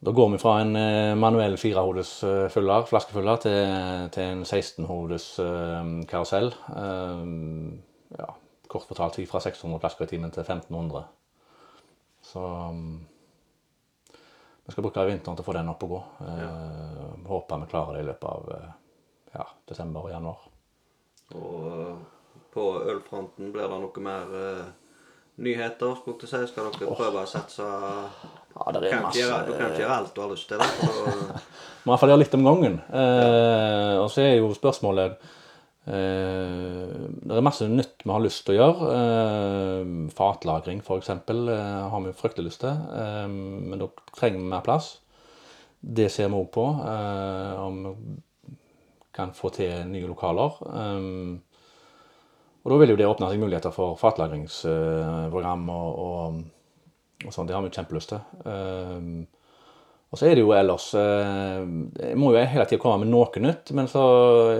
da 0.00 0.10
går 0.10 0.28
vi 0.30 0.38
fra 0.38 0.60
en 0.62 0.76
eh, 0.78 1.16
manuell 1.18 1.56
firehodes 1.58 2.10
eh, 2.22 2.46
fyller, 2.54 2.84
flaskefyller 2.86 3.40
til, 3.42 4.10
til 4.14 4.30
en 4.30 4.44
16-hodes 4.46 5.26
eh, 5.42 5.88
karusell. 6.06 6.52
Ja, 8.14 8.28
kort 8.70 8.86
fortalt 8.86 9.18
fra 9.26 9.42
600 9.42 9.80
flasker 9.82 10.06
i 10.06 10.12
timen 10.12 10.30
til 10.30 10.44
1500. 10.44 11.02
Så 12.30 12.44
mm, 12.70 12.94
vi 14.68 14.74
skal 14.74 14.86
bruke 14.86 15.06
vinteren 15.08 15.38
til 15.38 15.42
å 15.42 15.48
få 15.48 15.56
den 15.58 15.72
opp 15.72 15.82
og 15.88 15.94
gå. 15.96 16.00
Ja. 16.28 16.48
Håper 17.26 17.64
vi 17.64 17.70
klarer 17.72 17.98
det 17.98 18.04
i 18.04 18.08
løpet 18.12 18.28
av 18.30 18.54
ja, 19.34 19.48
desember 19.66 20.06
og 20.06 20.14
januar. 20.14 20.48
Og 21.34 22.44
på 22.54 22.70
ølfronten 22.92 23.50
blir 23.54 23.66
det 23.66 23.80
noe 23.82 24.04
mer 24.04 24.36
nyheter, 25.42 25.98
skulle 25.98 26.22
jeg 26.22 26.30
si. 26.30 26.52
Skal 26.52 26.70
dere 26.70 26.94
prøve 26.94 27.24
å 27.24 27.30
satse 27.30 27.66
Ja, 28.58 28.72
det 28.74 28.88
er 28.88 28.94
kan 28.94 29.06
masse... 29.06 29.22
gjøre, 29.22 29.40
Du 29.46 29.52
kan 29.54 29.72
ikke 29.72 29.82
gjøre 29.84 29.96
alt 30.02 30.14
du 30.14 30.20
har 30.22 30.30
lyst 30.32 30.48
til. 30.50 30.58
det. 30.58 30.68
for 30.76 30.86
Må 31.84 31.90
i 31.90 31.92
hvert 31.92 32.02
fall 32.02 32.12
gjøre 32.12 32.22
litt 32.24 32.36
om 32.38 32.46
gangen. 32.48 32.78
Eh, 33.00 33.94
og 34.02 34.08
så 34.12 34.24
er 34.24 34.34
jo 34.36 34.50
spørsmålet 34.56 35.16
eh, 35.88 36.94
Det 37.22 37.38
er 37.38 37.46
masse 37.46 37.68
nytt 37.70 38.04
vi 38.04 38.12
har 38.12 38.24
lyst 38.24 38.44
til 38.46 38.56
å 38.56 38.58
gjøre. 38.58 38.92
Eh, 38.98 39.92
fatlagring, 40.18 40.82
f.eks., 40.84 41.12
eh, 41.14 41.82
har 41.94 42.06
vi 42.06 42.14
fryktelig 42.18 42.50
lyst 42.50 42.64
til. 42.66 42.86
Eh, 43.02 43.26
men 43.30 43.80
da 43.80 43.90
trenger 44.18 44.42
vi 44.42 44.52
mer 44.52 44.64
plass. 44.66 44.96
Det 45.78 46.10
ser 46.10 46.32
vi 46.32 46.40
òg 46.42 46.48
på. 46.54 46.66
Eh, 46.82 47.52
om 47.62 47.82
vi 47.86 48.56
kan 49.14 49.32
få 49.34 49.50
til 49.54 49.86
nye 49.90 50.10
lokaler. 50.10 50.58
Eh, 50.68 51.38
og 52.68 52.72
da 52.74 52.78
vil 52.82 52.90
jo 52.92 52.98
det 53.00 53.06
åpne 53.08 53.30
seg 53.30 53.40
muligheter 53.40 53.72
for 53.72 53.96
fatlagringsprogram 53.96 55.68
og, 55.72 56.00
og, 56.04 56.40
og 57.26 57.34
sånn. 57.34 57.48
Det 57.48 57.56
har 57.56 57.64
vi 57.64 57.74
kjempelyst 57.74 58.14
til. 58.14 58.22
Eh, 58.46 59.10
og 60.08 60.16
så 60.16 60.24
er 60.24 60.38
det 60.38 60.40
jo 60.40 60.54
ellers 60.56 60.86
eh, 60.96 61.64
Jeg 62.00 62.16
må 62.16 62.30
jo 62.32 62.40
hele 62.40 62.64
tida 62.64 62.80
komme 62.80 63.02
med 63.02 63.10
noe 63.12 63.42
nytt, 63.44 63.74
men 63.76 63.90
så 63.92 64.04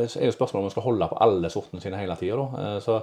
er 0.04 0.26
jo 0.28 0.34
spørsmålet 0.34 0.66
om 0.66 0.68
vi 0.68 0.74
skal 0.74 0.84
holde 0.84 1.08
på 1.08 1.20
alle 1.24 1.52
sortene 1.52 1.80
sine 1.84 2.00
hele 2.00 2.16
tida. 2.20 2.48
Eh, 2.62 2.78
så 2.84 3.00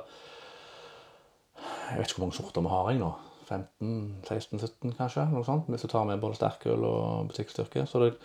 Jeg 1.55 2.01
vet 2.01 2.09
ikke 2.09 2.19
hvor 2.19 2.27
mange 2.27 2.37
sorter 2.37 2.65
vi 2.65 2.73
har 2.75 2.91
jeg 2.91 3.01
nå. 3.01 3.13
15-16-17 3.45 4.95
kanskje, 4.97 5.27
noe 5.29 5.45
sånt. 5.45 5.69
Hvis 5.69 5.85
du 5.85 5.91
tar 5.91 6.05
med 6.09 6.21
både 6.21 6.37
sterkøl 6.37 6.85
og 6.85 7.29
butikkstyrke. 7.29 7.85
Så 7.89 8.01
det, 8.01 8.15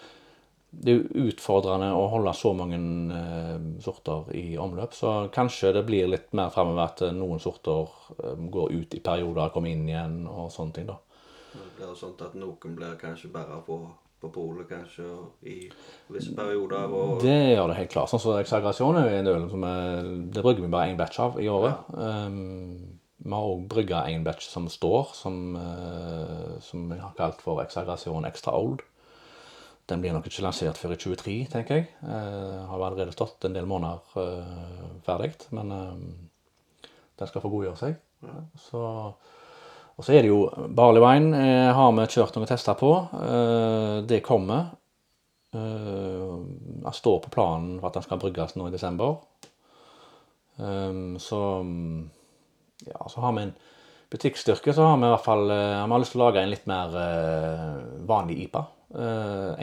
det 0.70 0.92
er 0.92 1.00
jo 1.00 1.26
utfordrende 1.28 1.90
å 1.96 2.06
holde 2.12 2.32
så 2.37 2.52
mange 2.56 2.78
eh, 3.16 3.56
sorter 3.82 4.30
i 4.38 4.54
omløp, 4.60 4.94
så 4.94 5.14
kanskje 5.34 5.75
det 5.76 5.84
blir 5.88 6.10
litt 6.12 6.30
mer 6.37 6.52
fremover 6.54 6.84
at 6.84 7.02
eh, 7.06 7.14
noen 7.16 7.42
sorter 7.42 7.88
eh, 8.20 8.37
går 8.54 8.76
ut 8.76 8.96
i 8.96 9.02
perioder, 9.04 9.50
kommer 9.54 9.72
inn 9.72 9.88
igjen 9.88 10.20
og 10.30 10.52
sånne 10.54 10.76
ting, 10.76 10.87
da. 10.92 11.00
Det 11.52 11.66
blir 11.78 11.97
sånn 11.99 12.14
at 12.23 12.37
noen 12.38 12.76
blir 12.78 12.95
kanskje 13.00 13.33
bare 13.35 13.59
på, 13.66 13.80
på 14.23 14.30
polet 14.35 14.69
kanskje 14.71 15.09
i 15.42 15.59
visse 16.12 16.35
perioder. 16.37 16.95
Og 16.95 17.25
Det 17.25 17.37
gjør 17.54 17.73
det 17.73 17.80
helt 17.80 17.95
klart. 17.95 18.12
Sånn 18.12 18.23
som 18.23 18.38
eksagerasjon 18.38 19.00
er 19.00 19.11
jo 19.11 19.19
en 19.21 19.33
øl 19.35 19.49
som 19.52 19.66
er, 19.71 20.11
det 20.30 20.45
brygger 20.47 20.66
vi 20.66 20.73
bare 20.76 20.92
én 20.92 21.00
batch 21.00 21.21
av 21.23 21.40
i 21.42 21.49
året. 21.50 21.90
Um, 21.97 23.00
vi 23.21 23.35
har 23.35 23.50
òg 23.50 23.66
brygga 23.69 24.04
en 24.09 24.25
batch 24.25 24.47
som 24.49 24.69
står, 24.73 25.11
som, 25.16 25.42
uh, 25.57 26.57
som 26.64 26.87
vi 26.88 27.00
har 27.00 27.16
kalt 27.19 27.42
for 27.45 27.61
eksagerasjon 27.64 28.28
extra 28.28 28.54
old. 28.57 28.87
Den 29.90 30.00
blir 30.04 30.14
nok 30.14 30.28
ikke 30.30 30.45
lansert 30.45 30.78
før 30.78 30.95
i 30.95 31.00
23, 31.02 31.35
tenker 31.50 31.80
jeg. 31.80 31.88
Uh, 32.04 32.62
har 32.71 32.85
allerede 32.87 33.14
stått 33.14 33.45
en 33.49 33.57
del 33.57 33.66
måneder 33.69 34.04
uh, 34.14 35.00
ferdig, 35.07 35.33
men 35.57 35.75
eh, 35.75 36.04
den 37.19 37.30
skal 37.30 37.42
få 37.42 37.50
godgjøre 37.50 37.80
seg. 37.80 37.99
Så, 38.61 38.80
og 40.00 40.04
så 40.07 40.14
er 40.16 40.25
det 40.25 40.30
jo 40.30 40.47
barley 40.73 41.02
wine 41.04 41.37
eh, 41.37 41.71
har 41.76 41.90
vi 41.92 42.07
kjørt 42.09 42.37
noen 42.38 42.49
tester 42.49 42.76
på. 42.80 42.88
Eh, 43.21 43.97
det 44.09 44.23
kommer. 44.25 44.71
Uh, 45.50 46.47
den 46.80 46.95
står 46.95 47.16
på 47.25 47.33
planen 47.35 47.80
for 47.80 47.88
at 47.88 47.97
den 47.99 48.04
skal 48.07 48.21
brygges 48.23 48.54
nå 48.57 48.69
i 48.69 48.73
desember. 48.73 49.16
Um, 50.57 51.19
så 51.21 51.40
ja, 52.87 53.00
så 53.11 53.25
har 53.25 53.35
vi 53.35 53.42
en 53.49 53.52
butikkstyrke, 54.12 54.73
så 54.73 54.87
har 54.87 55.00
vi 55.00 55.09
i 55.09 55.11
hvert 55.11 55.26
fall 55.26 55.42
uh, 55.50 55.83
Vi 55.83 55.92
har 55.92 56.02
lyst 56.04 56.14
til 56.14 56.23
å 56.23 56.28
lage 56.28 56.45
en 56.45 56.52
litt 56.54 56.71
mer 56.71 56.95
uh, 56.95 57.83
vanlig 58.09 58.38
IPA. 58.47 58.62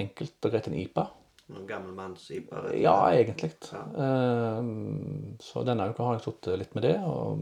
Enkelt 0.04 0.46
og 0.48 0.54
greit 0.54 0.68
en 0.70 0.78
IPA. 0.84 1.08
noen 1.56 1.66
gammel 1.72 1.96
manns 1.96 2.30
IPA. 2.30 2.62
rett 2.68 2.76
og 2.76 2.84
Ja, 2.84 2.98
egentlig. 3.16 3.56
Um, 3.96 5.40
så 5.42 5.66
denne 5.66 5.90
uka 5.90 6.06
har 6.06 6.20
jeg 6.20 6.28
sittet 6.28 6.62
litt 6.62 6.78
med 6.78 6.86
det. 6.86 6.98
og 7.02 7.42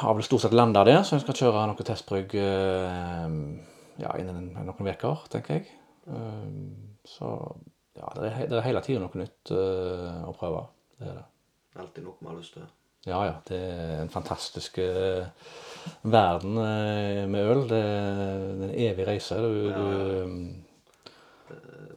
har 0.00 0.14
vel 0.16 0.26
stort 0.26 0.44
sett 0.44 0.56
landa 0.56 0.84
det, 0.86 0.98
så 1.06 1.16
jeg 1.16 1.24
skal 1.24 1.38
kjøre 1.40 1.66
noe 1.70 1.86
testbrygg 1.86 2.34
eh, 2.40 3.36
ja, 4.02 4.12
innen 4.20 4.50
noen 4.56 4.90
uker, 4.92 5.26
tenker 5.32 5.58
jeg. 5.58 5.68
Um, 6.06 6.96
så 7.06 7.30
ja, 7.96 8.10
det 8.14 8.28
er, 8.28 8.42
det 8.50 8.58
er 8.58 8.66
hele 8.66 8.82
tida 8.84 9.00
noe 9.02 9.20
nytt 9.22 9.52
eh, 9.54 10.18
å 10.28 10.34
prøve. 10.36 10.66
Det 10.98 11.08
er 11.08 11.16
det. 11.20 11.24
Alltid 11.76 12.06
noe 12.06 12.20
vi 12.20 12.28
har 12.30 12.36
lyst 12.38 12.56
til. 12.56 12.66
Ja, 13.06 13.20
ja. 13.28 13.34
Det 13.46 13.56
er 13.56 14.02
en 14.02 14.10
fantastisk 14.10 14.78
eh, 14.82 15.26
verden 16.02 16.58
eh, 16.58 17.22
med 17.30 17.50
øl. 17.52 17.64
Det 17.70 17.80
er 17.80 18.46
en 18.66 18.74
evig 18.74 19.06
reise. 19.06 19.38
Du, 19.40 19.68
Ja, 19.70 19.80
du, 19.80 20.52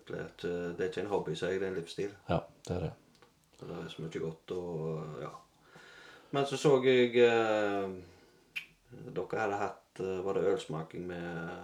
Det, 0.09 0.25
det 0.41 0.83
er 0.83 0.87
ikke 0.89 1.01
en 1.03 1.11
hobby, 1.11 1.35
sier 1.37 1.51
jeg. 1.53 1.59
Det 1.61 1.67
er 1.67 1.71
en 1.73 1.79
livsstil. 1.79 2.11
ja, 2.29 2.39
det 2.67 2.75
er 2.75 2.83
det. 2.87 2.91
Det 3.59 3.75
er 3.75 3.89
så 3.91 4.01
mye 4.01 4.21
godt 4.23 4.53
og 4.55 5.21
ja. 5.21 5.31
Men 6.31 6.45
så 6.45 6.57
så 6.62 6.75
jeg 6.86 7.15
eh, 7.25 7.89
Dere 9.15 9.41
hadde 9.41 9.62
hatt 9.63 10.01
eh, 10.03 10.19
Var 10.25 10.38
det 10.38 10.51
ølsmaking 10.53 11.07
med, 11.09 11.63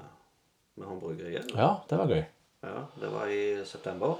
med 0.79 0.87
håndbryggeriet? 0.89 1.53
Ja, 1.53 1.75
det 1.89 1.99
var 2.01 2.09
gøy. 2.13 2.23
Ja, 2.65 2.79
Det 2.97 3.11
var 3.13 3.29
i 3.29 3.43
september. 3.65 4.15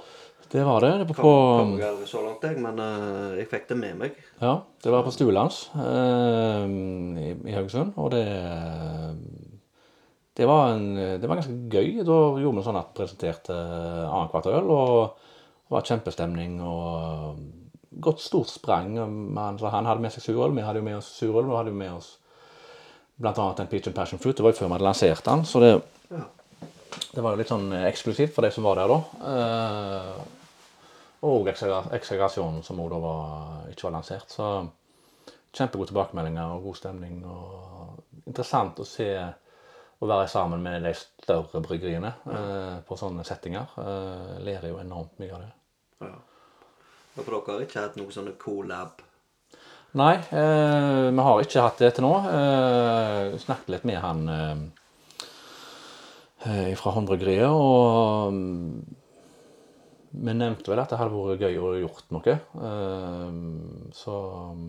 Det 0.52 0.62
var 0.62 0.84
det. 0.84 0.92
det 1.00 1.08
var 1.08 1.16
Kom, 1.18 1.24
på, 1.24 1.32
kom 1.58 1.72
jeg 1.80 1.88
aldri 1.88 2.06
så 2.06 2.20
langt, 2.22 2.44
jeg, 2.46 2.60
men 2.62 2.78
eh, 2.78 3.32
jeg 3.40 3.48
fikk 3.50 3.66
det 3.72 3.78
med 3.80 3.96
meg. 3.98 4.20
Ja, 4.38 4.52
det 4.84 4.92
var 4.94 5.02
på 5.02 5.10
Stuelands 5.10 5.64
eh, 5.74 6.66
i, 7.26 7.32
i 7.50 7.56
Haugesund, 7.56 7.96
og 7.98 8.12
det 8.14 8.22
det 10.36 10.44
var, 10.44 10.74
en, 10.74 10.90
det 11.16 11.24
var 11.24 11.38
ganske 11.38 11.54
gøy. 11.72 12.02
Da 12.04 12.16
gjorde 12.36 12.58
vi 12.58 12.64
sånn 12.66 12.76
at 12.76 12.90
presenterte 12.94 13.54
annethvert 13.56 14.50
øl, 14.52 14.66
og 14.68 14.90
det 15.16 15.72
var 15.72 15.86
kjempestemning 15.88 16.58
og 16.60 17.38
godt 18.00 18.20
stort 18.20 18.48
sprang. 18.52 18.96
Han, 18.98 19.58
han 19.60 19.88
hadde 19.88 20.02
med 20.02 20.14
seg 20.14 20.24
surøl, 20.24 20.54
vi 20.56 20.64
hadde 20.64 20.82
jo 20.82 20.86
med 20.86 20.98
oss 20.98 21.10
surøl, 21.18 21.48
og 21.48 21.58
hadde 21.60 21.74
jo 21.74 21.80
med 21.80 21.92
oss 21.96 22.16
annet 23.22 23.60
en 23.60 23.68
Peach 23.70 23.86
and 23.88 23.96
Passion 23.96 24.20
Fruit. 24.20 24.36
Det 24.36 24.44
var 24.44 24.52
jo 24.52 24.58
før 24.58 24.68
vi 24.68 24.76
hadde 24.76 24.88
lansert 24.88 25.24
den, 25.24 25.44
så 25.48 25.60
det, 25.62 25.70
det 27.14 27.24
var 27.24 27.32
jo 27.32 27.40
litt 27.40 27.52
sånn 27.52 27.70
eksklusivt 27.86 28.34
for 28.34 28.44
de 28.44 28.52
som 28.52 28.66
var 28.68 28.80
der 28.80 28.92
da. 28.92 28.98
Eh, 29.32 30.18
og 31.26 31.48
Exagrasjonen, 31.48 32.60
som 32.62 32.80
også 32.80 32.92
da 32.92 33.00
var, 33.02 33.32
ikke 33.72 33.88
var 33.88 33.96
lansert. 33.96 34.30
Så 34.30 34.50
kjempegode 35.56 35.90
tilbakemeldinger 35.90 36.52
og 36.52 36.68
god 36.68 36.78
stemning. 36.78 37.18
Og 37.24 38.28
interessant 38.28 38.78
å 38.82 38.86
se 38.86 39.10
å 39.96 40.06
være 40.06 40.28
sammen 40.28 40.60
med 40.60 40.84
de 40.84 40.92
større 40.98 41.62
bryggeriene 41.64 42.12
eh, 42.28 42.78
på 42.84 43.00
sånne 43.00 43.24
settinger. 43.24 43.72
Eh, 43.80 44.32
lærer 44.44 44.74
jo 44.74 44.80
enormt 44.82 45.16
mye 45.22 45.32
av 45.32 45.46
det. 45.46 45.52
ja. 46.04 46.16
Og 47.16 47.24
for 47.24 47.32
dere 47.32 47.56
har 47.56 47.64
ikke 47.64 47.82
hatt 47.86 47.96
noe 47.98 48.12
sånne 48.12 48.34
colab? 48.40 49.02
Nei, 49.96 50.14
eh, 50.36 51.06
vi 51.08 51.24
har 51.24 51.40
ikke 51.40 51.62
hatt 51.64 51.78
det 51.80 51.94
til 51.96 52.04
nå. 52.04 52.12
Eh, 52.28 53.36
snakket 53.40 53.72
litt 53.72 53.86
med 53.88 54.02
han 54.02 54.28
eh, 54.28 54.58
eh, 56.44 56.74
fra 56.76 56.92
håndbryggeriet, 56.92 57.48
og 57.48 58.34
mm, 58.36 58.82
vi 60.26 60.34
nevnte 60.36 60.72
vel 60.72 60.82
at 60.82 60.92
det 60.92 61.00
hadde 61.00 61.16
vært 61.16 61.46
gøy 61.46 61.56
å 61.62 61.72
gjort 61.80 62.12
noe. 62.12 62.36
Eh, 62.68 63.40
så 63.96 64.20
mm, 64.52 64.68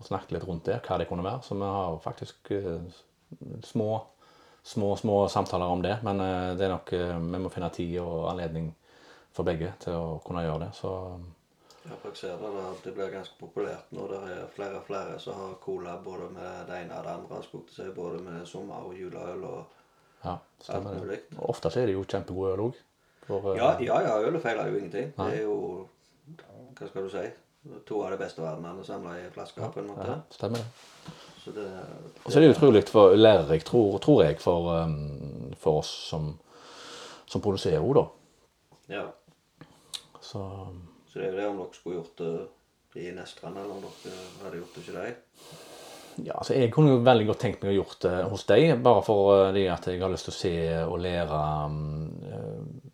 og 0.00 0.08
snakket 0.08 0.34
litt 0.34 0.48
rundt 0.48 0.66
det, 0.66 0.80
hva 0.82 0.98
det 0.98 1.06
kunne 1.06 1.26
være. 1.26 1.44
Så 1.46 1.54
vi 1.54 1.70
har 1.70 2.02
faktisk 2.02 2.50
eh, 2.56 3.02
små, 3.70 3.90
små, 4.66 4.94
små 4.98 5.24
samtaler 5.30 5.70
om 5.70 5.84
det. 5.86 6.00
Men 6.02 6.26
eh, 6.26 6.52
det 6.58 6.66
er 6.66 6.74
nok, 6.74 6.96
vi 6.96 7.44
må 7.44 7.54
finne 7.54 7.70
tid 7.76 8.00
og 8.02 8.32
anledning 8.32 8.72
for 9.30 9.46
begge 9.46 9.76
til 9.84 9.94
å 9.94 10.16
kunne 10.26 10.42
gjøre 10.42 10.64
det. 10.64 10.72
Så 10.74 10.96
Ja, 11.84 11.96
for 11.96 12.10
jeg 12.10 12.16
ser 12.20 12.36
det, 12.36 12.48
da, 12.54 12.64
det 12.84 12.92
blir 12.94 13.12
ganske 13.12 13.36
populært 13.40 13.92
nå. 13.96 14.06
Det 14.10 14.18
er 14.34 14.48
flere 14.54 14.80
og 14.82 14.84
flere 14.84 15.18
som 15.22 15.38
har 15.40 15.54
cola 15.64 15.94
både 16.04 16.26
med 16.34 16.66
det 16.68 16.80
ene 16.82 16.98
og 16.98 17.04
det 17.06 17.12
andre. 17.14 17.42
skulle 17.46 17.72
si, 17.72 17.86
Både 17.96 18.18
med 18.22 18.46
sommer- 18.46 18.84
og 18.86 18.94
juleøl 18.94 19.44
og 19.44 19.64
ja, 20.24 20.34
Alt 20.68 20.84
mulig. 20.84 21.20
det. 21.30 21.38
Og 21.38 21.48
ofte 21.54 21.72
er 21.80 21.86
det 21.88 21.94
jo 21.96 22.04
kjempegod 22.04 22.52
øl 22.52 22.64
òg. 22.66 22.82
Ja, 23.56 23.70
ja, 23.80 24.00
ja 24.04 24.18
ølet 24.26 24.42
feiler 24.42 24.68
jo 24.68 24.76
ingenting. 24.76 25.12
Nei. 25.16 25.30
Det 25.30 25.38
er 25.38 25.42
jo 25.42 25.88
Hva 26.78 26.88
skal 26.88 27.02
du 27.02 27.08
si? 27.12 27.24
To 27.88 28.02
av 28.04 28.12
de 28.12 28.18
beste 28.20 28.40
verdenene 28.42 28.84
samla 28.84 29.16
i 29.20 29.30
flasker, 29.32 29.68
på 29.72 29.80
en 29.80 29.90
måte. 29.90 30.06
Ja, 30.08 30.18
stemmer 30.32 30.62
det. 30.62 30.66
Så 31.44 31.52
det, 31.56 31.66
Og 32.24 32.32
så 32.32 32.38
er 32.38 32.44
det 32.44 32.56
utrolig 32.56 32.84
lærerikt, 33.18 33.66
tror, 33.66 33.98
tror 33.98 34.22
jeg, 34.24 34.38
for, 34.40 34.68
um, 34.82 35.52
for 35.56 35.78
oss 35.80 35.88
som, 36.08 36.38
som 37.26 37.40
produserer 37.40 37.80
henne, 37.80 37.94
da. 37.94 38.04
ja. 38.88 39.04
Så 40.20 40.66
Så 41.10 41.18
det 41.18 41.26
er 41.26 41.32
jo 41.32 41.38
det 41.40 41.48
om 41.50 41.58
dere 41.58 41.74
skulle 41.74 41.98
gjort 41.98 42.20
det 42.22 43.02
i 43.02 43.10
Nestrand, 43.14 43.58
eller 43.58 43.74
om 43.74 43.82
dere 43.82 44.28
hadde 44.44 44.60
gjort 44.60 44.76
det 44.76 44.84
ikke 44.84 45.00
deg. 45.00 45.18
ja, 46.26 46.36
altså 46.36 46.54
jeg 46.54 46.70
kunne 46.74 46.92
jo 46.92 47.02
veldig 47.06 47.26
godt 47.30 47.42
tenkt 47.42 47.64
meg 47.64 47.72
å 47.72 47.80
gjort 47.80 48.04
det 48.04 48.14
hos 48.30 48.46
deg, 48.46 48.70
bare 48.84 49.02
for 49.06 49.32
uh, 49.50 49.58
at 49.74 49.90
jeg 49.90 50.02
har 50.02 50.12
lyst 50.12 50.28
til 50.28 50.34
å 50.34 50.38
se 50.38 50.54
og 50.84 51.02
lære 51.02 51.42
um, 51.66 51.82
uh, 52.30 52.86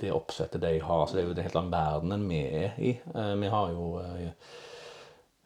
det 0.00 0.12
oppsettet 0.12 0.60
de 0.60 0.76
har. 0.84 1.06
Så 1.08 1.16
det 1.16 1.22
er 1.22 1.30
jo 1.30 1.34
en 1.36 1.46
helt 1.46 1.58
annen 1.60 1.72
verden 1.72 2.28
vi 2.28 2.44
er 2.44 2.76
i. 2.76 2.94
Uh, 3.14 3.32
vi 3.40 3.52
har 3.54 3.72
jo 3.72 3.90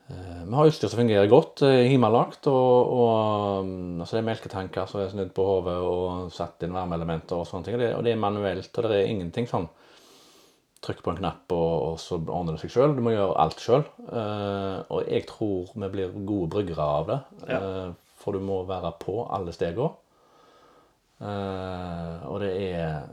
vi 0.09 0.57
har 0.57 0.65
utstyr 0.71 0.89
som 0.89 1.03
fungerer 1.03 1.27
godt, 1.29 1.61
hjemmelagt, 1.69 2.47
og, 2.49 2.93
og 2.97 3.67
um, 3.67 3.99
altså 4.01 4.17
det 4.17 4.23
er 4.23 4.31
melketanker 4.31 4.87
som 4.89 5.03
er 5.03 5.11
snudd 5.13 5.35
på 5.37 5.45
hodet 5.45 5.75
og 5.85 6.31
satt 6.33 6.65
inn 6.65 6.73
varmeelementer 6.73 7.37
og 7.37 7.45
sånne 7.45 7.67
ting. 7.67 7.77
Og 7.77 7.83
det, 7.83 7.91
og 7.99 8.07
det 8.07 8.15
er 8.15 8.23
manuelt, 8.23 8.71
og 8.73 8.89
det 8.89 9.03
er 9.03 9.11
ingenting 9.13 9.51
sånn 9.51 9.69
trykk 10.85 11.01
på 11.05 11.13
en 11.13 11.21
knapp, 11.21 11.55
og, 11.55 11.73
og 11.89 11.97
så 12.03 12.19
ordner 12.21 12.55
det 12.55 12.63
seg 12.63 12.75
sjøl. 12.75 12.97
Du 12.97 13.03
må 13.05 13.15
gjøre 13.15 13.39
alt 13.43 13.63
sjøl. 13.63 13.87
og 14.09 15.01
jeg 15.09 15.27
tror 15.31 15.73
vi 15.75 15.89
blir 15.95 16.15
gode 16.19 16.51
bryggere 16.55 16.91
av 16.99 17.09
det. 17.09 17.19
Ja. 17.51 17.59
Uh, 17.63 18.13
for 18.19 18.35
du 18.35 18.43
må 18.43 18.61
være 18.67 18.93
på 19.01 19.21
alle 19.31 19.55
stegene. 19.55 19.91
og 22.29 22.41
det 22.43 22.51
er 22.63 23.05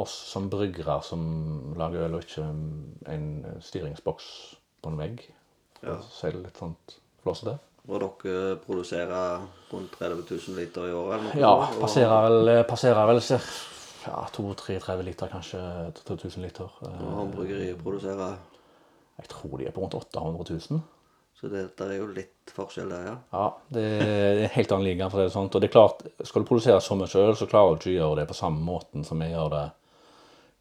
oss 0.00 0.14
som 0.32 0.48
bryggere 0.50 1.00
som 1.04 1.74
lager 1.78 2.06
øl, 2.06 2.16
og 2.16 2.24
ikke 2.24 2.46
en 3.14 3.28
styringsboks 3.60 4.30
på 4.82 4.92
en 4.92 5.00
vegg. 5.00 5.24
Ja. 5.80 5.96
si 6.04 6.28
det 6.28 6.42
litt 6.42 6.60
sånt 6.60 6.96
flåsete. 7.24 7.56
Og 7.88 8.02
dere 8.02 8.56
produserer 8.60 9.40
rundt 9.70 9.94
30 9.98 10.24
000 10.28 10.58
liter 10.58 10.88
i 10.90 10.94
året? 10.94 11.30
Ja, 11.40 11.54
passerer 11.80 12.28
vel, 12.28 12.50
passerer 12.68 13.08
vel. 13.08 13.22
Ja, 14.06 14.26
2-3-30 14.32 15.02
liter, 15.02 15.28
kanskje 15.28 15.60
2000 16.04 16.42
liter. 16.46 16.70
Eh, 16.86 17.02
Og 17.04 17.18
håndbryggeriet 17.18 17.82
produserer 17.82 18.38
Jeg 19.20 19.28
tror 19.28 19.58
de 19.58 19.66
er 19.66 19.74
på 19.76 19.82
rundt 19.82 19.94
800 19.94 20.44
000. 20.70 20.80
Så 21.40 21.48
det 21.48 21.80
er 21.80 21.96
jo 21.96 22.06
litt 22.12 22.52
forskjell 22.52 22.88
der, 22.92 23.04
ja. 23.06 23.14
Ja, 23.32 23.44
det 23.72 23.82
er 24.04 24.40
en 24.44 24.54
helt 24.54 24.72
annen 24.72 24.84
liga, 24.84 25.08
for 25.08 25.20
det 25.20 25.26
er 25.28 25.34
sånt. 25.34 25.54
Og 25.54 25.60
det 25.60 25.68
er 25.70 25.72
klart, 25.72 26.02
skal 26.24 26.42
du 26.42 26.48
produsere 26.48 26.80
så 26.84 26.96
mye 26.96 27.08
øl, 27.20 27.36
så 27.36 27.48
klarer 27.48 27.76
du 27.76 27.80
ikke 27.80 27.92
å 27.92 27.98
gjøre 27.98 28.18
det 28.20 28.26
på 28.28 28.36
samme 28.36 28.60
måten 28.64 29.04
som 29.04 29.20
vi 29.20 29.30
gjør 29.30 29.48
det 29.54 29.62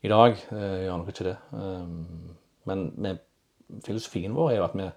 i 0.07 0.11
dag. 0.11 0.37
Jeg 0.51 0.85
gjør 0.85 1.01
nok 1.01 1.11
ikke 1.13 1.27
det. 1.27 1.35
Um, 1.51 2.35
Men 2.69 2.93
med, 2.95 3.19
filosofien 3.85 4.35
vår 4.35 4.51
er 4.51 4.57
jo 4.59 4.67
at 4.67 4.75
vi 4.79 4.87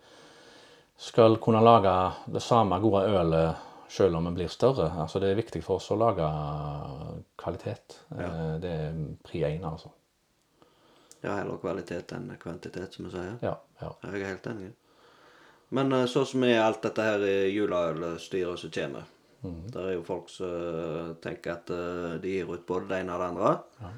skal 1.03 1.37
kunne 1.43 1.63
lage 1.65 1.93
det 2.35 2.43
samme 2.43 2.79
gode 2.83 3.03
ølet 3.09 3.69
selv 3.93 4.17
om 4.17 4.29
vi 4.31 4.35
blir 4.41 4.53
større. 4.53 4.89
Altså, 5.05 5.21
det 5.21 5.31
er 5.31 5.41
viktig 5.41 5.63
for 5.65 5.81
oss 5.81 5.91
å 5.93 5.99
lage 6.01 6.29
kvalitet. 7.41 7.99
Ja. 8.17 8.31
Det 8.63 8.71
er 8.89 9.01
pri 9.27 9.45
én, 9.51 9.67
altså. 9.69 9.93
Ja, 11.23 11.37
heller 11.37 11.61
kvalitet 11.63 12.15
enn 12.17 12.33
kvantitet, 12.41 12.97
som 12.97 13.07
vi 13.07 13.13
sier. 13.15 13.37
Ja, 13.45 13.57
ja. 13.83 13.91
Jeg 14.09 14.23
er 14.23 14.33
helt 14.33 14.49
enig. 14.51 14.73
Men 15.73 15.93
eh, 15.97 16.09
sånn 16.11 16.29
som 16.29 16.45
er 16.45 16.65
alt 16.65 16.83
dette 16.85 17.05
her 17.07 17.23
i 17.25 17.37
juleølstyret 17.55 18.61
som 18.61 18.73
kommer 18.75 19.11
Mhm. 19.43 19.71
Der 19.75 19.87
er 19.89 19.93
jo 19.97 20.03
folk 20.07 20.29
som 20.31 20.47
eh, 20.47 21.15
tenker 21.23 21.57
at 21.57 21.71
eh, 21.75 22.19
de 22.23 22.35
gir 22.37 22.51
ut 22.53 22.67
både 22.67 22.89
det 22.93 23.01
ene 23.03 23.17
og 23.17 23.23
det 23.23 23.31
andre. 23.33 23.93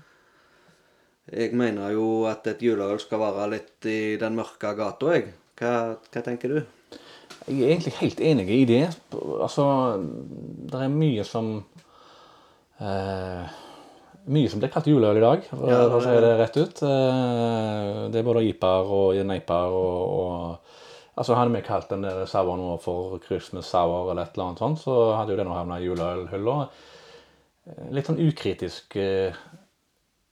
Jeg 1.34 1.56
mener 1.56 1.92
jo 1.92 2.06
at 2.28 2.46
et 2.48 2.62
juleøl 2.64 3.00
skal 3.00 3.20
være 3.20 3.50
litt 3.52 3.88
i 3.88 4.16
den 4.20 4.36
mørke 4.36 4.74
gata, 4.76 5.12
jeg. 5.12 5.34
Hva, 5.60 5.74
hva 6.00 6.22
tenker 6.24 6.52
du? 6.52 6.58
Jeg 7.44 7.60
er 7.60 7.74
egentlig 7.74 7.92
helt 7.98 8.20
enig 8.24 8.46
i 8.48 8.64
det. 8.68 8.84
Altså, 9.12 9.64
det 10.70 10.80
er 10.80 10.92
mye 10.92 11.24
som 11.28 11.50
eh, 12.80 13.60
Mye 14.24 14.48
som 14.48 14.62
blir 14.62 14.70
kalt 14.72 14.86
juleøl 14.88 15.18
i 15.20 15.24
dag, 15.24 15.42
for 15.50 15.68
Ja, 15.68 15.82
å 15.92 15.98
si 16.00 16.14
det 16.24 16.30
rett 16.38 16.56
ut. 16.56 16.80
Eh, 16.88 17.98
det 18.08 18.22
er 18.22 18.24
både 18.24 18.46
IPA-er 18.48 18.94
og 18.96 19.20
neiper 19.28 19.76
og, 19.76 20.00
og 20.14 20.80
Altså 21.14 21.36
Hadde 21.38 21.52
vi 21.54 21.60
kalt 21.62 21.92
den 21.92 22.02
der 22.02 22.24
sauren 22.26 22.58
vår 22.64 22.80
for 22.82 23.20
Christmas 23.22 23.68
sour 23.70 24.08
eller 24.10 24.24
et 24.24 24.34
eller 24.34 24.48
annet 24.48 24.62
sånt, 24.64 24.80
så 24.82 24.94
hadde 25.14 25.30
jo 25.30 25.38
den 25.38 25.52
havna 25.52 25.76
i 25.78 25.84
juleølhylla. 25.86 26.56
Eh, 27.68 27.84
Litt 27.94 28.08
sånn 28.10 28.18
ukritisk 28.24 28.96
eh, 28.98 29.36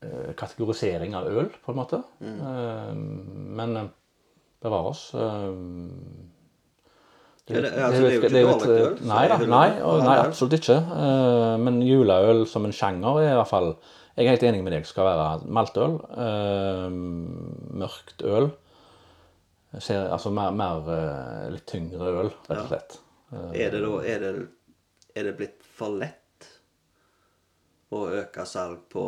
eh, 0.03 0.33
kategorisering 0.39 1.15
av 1.15 1.29
øl, 1.31 1.53
på 1.63 1.71
en 1.71 1.79
måte. 1.79 2.03
Eh, 2.25 2.91
men 2.97 3.77
bevare 3.77 3.91
bevar 4.65 4.91
oss. 4.91 5.05
Det- 7.53 7.73
altså, 7.73 8.01
det 8.01 8.09
er 8.09 8.13
jo 8.13 8.21
ikke 8.21 8.67
dårlig 8.67 8.87
øl, 8.87 8.99
Nei 9.07 9.29
da, 9.29 9.37
nei, 9.39 9.69
og, 9.83 10.03
nei, 10.05 10.17
absolutt 10.19 10.53
ikke. 10.61 10.77
Eh, 10.77 11.57
Men 11.59 11.81
juleøl 11.83 12.47
som 12.47 12.65
en 12.65 12.73
sjanger 12.73 13.21
er 13.23 13.33
i 13.33 13.37
hvert 13.41 13.49
fall 13.49 13.77
Jeg 14.17 14.27
er 14.27 14.31
helt 14.31 14.43
enig 14.43 14.63
med 14.65 14.73
deg. 14.73 14.85
Skal 14.87 15.05
være 15.05 15.47
maltøl. 15.49 15.95
eh, 16.13 16.89
Mørkt 17.83 18.23
øl. 18.25 18.51
Ser, 19.81 20.11
altså 20.13 20.31
mer, 20.31 20.51
mer 20.53 20.83
eh, 20.93 21.51
litt 21.55 21.65
tyngre 21.67 22.11
øl, 22.21 22.31
rett 22.49 22.59
og 22.61 22.69
slett. 22.69 22.99
Ja. 23.33 23.39
Er 23.55 23.71
det 23.73 23.81
da 23.83 23.93
er 24.05 24.19
det, 24.21 24.33
er 25.17 25.23
det 25.31 25.37
blitt 25.39 25.63
for 25.65 25.89
lett 25.97 26.49
å 27.93 28.03
øke 28.21 28.45
salg 28.49 28.83
på, 28.93 29.07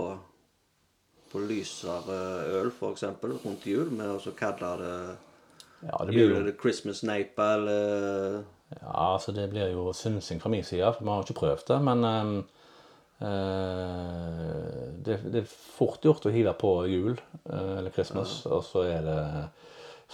på 1.32 1.42
lysere 1.44 2.16
øl, 2.62 2.70
f.eks. 2.72 3.04
rundt 3.44 3.66
jul, 3.68 3.90
med 3.90 4.08
å 4.08 4.32
kalle 4.36 4.72
det 4.80 4.96
Ja, 5.90 6.00
det 6.04 6.14
blir 6.14 6.30
jo 6.30 6.36
eller 6.40 6.56
Christmas-neipa, 6.60 7.48
eller 7.58 8.44
Ja, 8.80 9.14
altså 9.14 9.32
det 9.36 9.50
blir 9.52 9.70
jo 9.74 9.92
synsing 9.94 10.40
fra 10.42 10.50
min 10.50 10.64
side, 10.64 10.92
for 10.96 11.04
vi 11.04 11.12
har 11.12 11.20
jo 11.20 11.26
ikke 11.28 11.40
prøvd 11.40 11.66
det. 11.68 11.78
Men 11.84 12.04
um, 12.04 12.32
uh, 13.20 14.88
det, 15.04 15.18
det 15.28 15.42
er 15.42 15.52
fort 15.76 16.04
gjort 16.04 16.26
å 16.26 16.32
hive 16.34 16.54
på 16.58 16.72
jul 16.90 17.14
uh, 17.14 17.76
eller 17.78 17.92
Christmas, 17.94 18.40
og 18.48 18.64
så 18.66 18.86
er 18.88 19.06
det, 19.06 19.20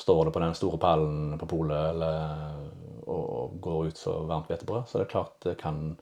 står 0.00 0.26
det 0.26 0.34
på 0.34 0.44
den 0.44 0.58
store 0.58 0.80
pallen 0.82 1.38
på 1.40 1.48
polet 1.50 1.94
eller, 1.94 2.54
og, 3.06 3.24
og 3.24 3.58
går 3.62 3.90
ut 3.90 4.00
så 4.00 4.20
varmt 4.26 4.50
hvetebrød. 4.50 4.90
Så 4.90 4.98
det 4.98 5.06
er 5.06 5.14
klart 5.14 5.36
det 5.46 5.58
kan 5.60 5.94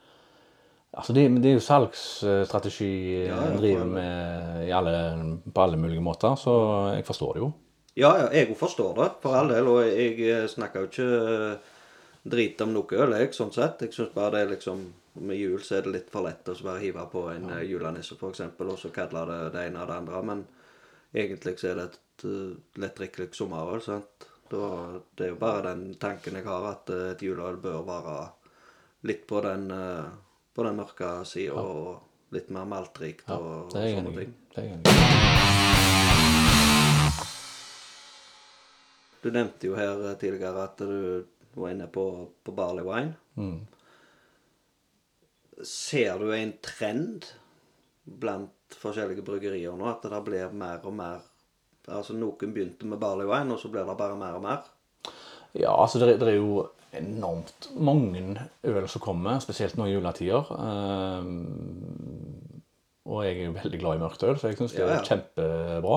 Altså 0.99 1.13
det, 1.13 1.27
det 1.45 1.51
er 1.51 1.59
jo 1.59 1.63
salgsstrategi 1.63 2.93
Ja, 3.27 3.43
en 3.45 3.53
ja, 3.53 3.59
driver 3.61 3.89
med 3.93 4.63
i 4.65 4.71
alle, 4.73 4.95
på 5.45 5.63
alle 5.63 5.77
mulige 5.77 6.01
måter, 6.01 6.33
så 6.41 6.55
jeg 6.95 7.05
forstår 7.05 7.37
det 7.37 7.43
jo. 7.43 7.51
Ja, 7.99 8.13
ja, 8.21 8.29
jeg 8.31 8.55
forstår 8.59 8.95
det, 8.95 9.09
for 9.23 9.35
all 9.35 9.51
del. 9.51 9.69
Og 9.71 9.83
jeg 9.83 10.21
eh, 10.23 10.47
snakker 10.51 10.85
jo 10.85 10.91
ikke 10.91 11.09
eh, 11.35 11.75
drit 12.31 12.61
om 12.63 12.71
noe 12.77 13.01
øl, 13.03 13.17
jeg, 13.19 13.35
sånn 13.35 13.51
sett. 13.55 13.83
Jeg 13.83 13.97
syns 13.97 14.15
bare 14.15 14.37
det 14.37 14.45
er 14.45 14.57
liksom 14.57 14.87
Med 15.19 15.35
jul 15.35 15.59
så 15.67 15.79
er 15.79 15.83
det 15.83 15.93
litt 15.97 16.11
for 16.13 16.23
lett 16.23 16.47
å 16.47 16.55
bare 16.63 16.79
hive 16.79 17.03
på 17.11 17.25
en 17.33 17.49
ja. 17.51 17.57
julenisse, 17.67 18.15
f.eks., 18.15 18.45
og 18.63 18.77
så 18.79 18.93
kalle 18.95 19.25
det 19.27 19.39
det 19.57 19.65
ene 19.67 19.81
og 19.83 19.89
det 19.91 19.97
andre. 19.97 20.21
Men 20.29 20.45
egentlig 21.11 21.57
så 21.59 21.73
er 21.73 21.81
det 21.81 21.87
et 21.89 22.27
uh, 22.29 22.53
lettdrikkelig 22.79 23.33
sommerøl, 23.35 23.83
sant. 23.83 24.29
Da, 24.49 24.69
det 25.19 25.27
er 25.27 25.33
jo 25.33 25.41
bare 25.41 25.73
den 25.73 25.97
tanken 25.99 26.39
jeg 26.39 26.47
har, 26.47 26.69
at 26.71 26.93
eh, 26.95 27.11
et 27.13 27.25
juleøl 27.27 27.59
bør 27.61 27.83
være 27.89 28.17
litt 29.11 29.27
på 29.29 29.43
den, 29.45 29.67
eh, 29.75 30.07
på 30.55 30.65
den 30.65 30.79
mørke 30.79 31.11
sida, 31.29 31.59
og 31.61 32.33
litt 32.33 32.49
mer 32.55 32.69
maltrikt 32.69 33.29
og, 33.35 33.75
er 33.77 33.93
sånne 33.99 34.15
ting. 34.23 34.39
Det 34.55 34.63
er 34.63 34.71
jeg 34.71 34.79
enig 34.79 35.75
i. 35.75 35.78
Du 39.23 39.31
nevnte 39.35 39.67
jo 39.71 39.75
her 39.79 39.95
eh, 40.11 40.19
tidligere 40.21 40.67
at 40.69 40.79
du 40.83 41.25
var 41.59 41.73
inne 41.73 41.89
på, 41.91 42.05
på 42.45 42.53
barley 42.55 42.85
wine. 42.87 43.15
Mm. 43.35 43.65
Ser 45.67 46.19
du 46.23 46.31
en 46.35 46.53
trend 46.63 47.25
blant 48.05 48.53
forskjellige 48.79 49.25
bryggerier 49.27 49.75
nå, 49.77 49.89
at 49.91 50.03
det 50.07 50.21
blir 50.27 50.53
mer 50.55 50.85
og 50.87 50.95
mer 50.99 51.19
Altså 51.89 52.13
noen 52.13 52.51
begynte 52.53 52.85
med 52.85 52.99
barley 53.01 53.25
wine, 53.25 53.55
og 53.55 53.61
så 53.63 53.71
blir 53.73 53.87
det 53.89 53.95
bare 53.97 54.13
mer 54.21 54.35
og 54.37 54.43
mer? 54.45 54.67
Ja, 55.57 55.71
altså 55.73 55.97
det, 56.03 56.19
det 56.21 56.27
er 56.29 56.35
jo 56.37 56.67
enormt 56.93 57.71
mange 57.81 58.43
øl 58.69 58.85
som 58.93 59.01
kommer, 59.01 59.39
spesielt 59.41 59.79
nå 59.81 59.87
i 59.89 59.95
juletider. 59.95 60.51
Um, 60.53 61.49
og 63.09 63.23
jeg 63.25 63.39
er 63.39 63.47
jo 63.47 63.55
veldig 63.57 63.81
glad 63.81 63.97
i 63.97 64.03
mørkt 64.03 64.27
øl, 64.29 64.37
så 64.37 64.51
jeg 64.51 64.59
syns 64.59 64.75
det 64.77 64.83
er 64.85 64.91
Ja, 64.91 64.99
ja. 64.99 65.07
kjempebra. 65.09 65.97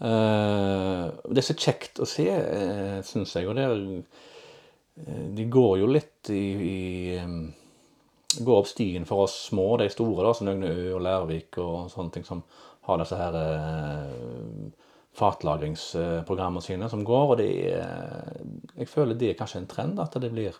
Eh, 0.00 1.06
det 1.28 1.42
er 1.42 1.44
så 1.44 1.56
kjekt 1.60 2.00
å 2.00 2.06
se, 2.08 2.24
uh, 2.32 3.00
syns 3.04 3.34
jeg, 3.36 3.44
og 3.44 3.58
det 3.58 3.66
er 3.66 3.74
eh, 3.76 5.26
De 5.36 5.44
går 5.52 5.74
jo 5.82 5.90
litt 5.92 6.30
i, 6.32 6.44
i 6.64 8.40
Går 8.40 8.62
opp 8.62 8.70
stien 8.70 9.04
for 9.04 9.26
oss 9.26 9.34
små, 9.50 9.74
de 9.76 9.90
store, 9.92 10.24
da, 10.24 10.32
som 10.32 10.48
Nøgne 10.48 10.70
Ø 10.70 10.86
og 10.94 11.04
Lærvik 11.04 11.58
og 11.60 11.90
sånne 11.92 12.14
ting 12.14 12.24
som 12.24 12.40
har 12.86 13.02
disse 13.02 13.18
her 13.18 13.36
eh, 13.42 14.72
fatlagringsprogrammene 15.20 16.64
sine 16.64 16.88
som 16.88 17.04
går, 17.04 17.34
og 17.34 17.40
det 17.42 17.50
er 17.74 18.40
Jeg 18.78 18.88
føler 18.88 19.18
det 19.20 19.34
er 19.34 19.40
kanskje 19.42 19.64
en 19.64 19.70
trend, 19.74 20.00
at 20.00 20.16
det 20.22 20.32
blir 20.32 20.56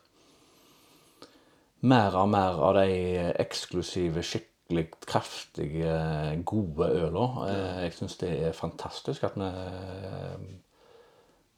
mer 1.80 2.12
og 2.18 2.28
mer 2.28 2.60
av 2.60 2.76
de 2.82 3.30
eksklusive, 3.40 4.20
skikkelig 4.20 4.50
kraftige, 5.06 6.42
gode 6.44 6.88
øla. 7.04 7.26
Eh, 7.48 7.82
Jeg 7.84 7.92
syns 7.92 8.16
det 8.20 8.30
er 8.48 8.52
fantastisk 8.56 9.24
at 9.24 9.36
vi 9.36 9.48
eh, 9.48 10.44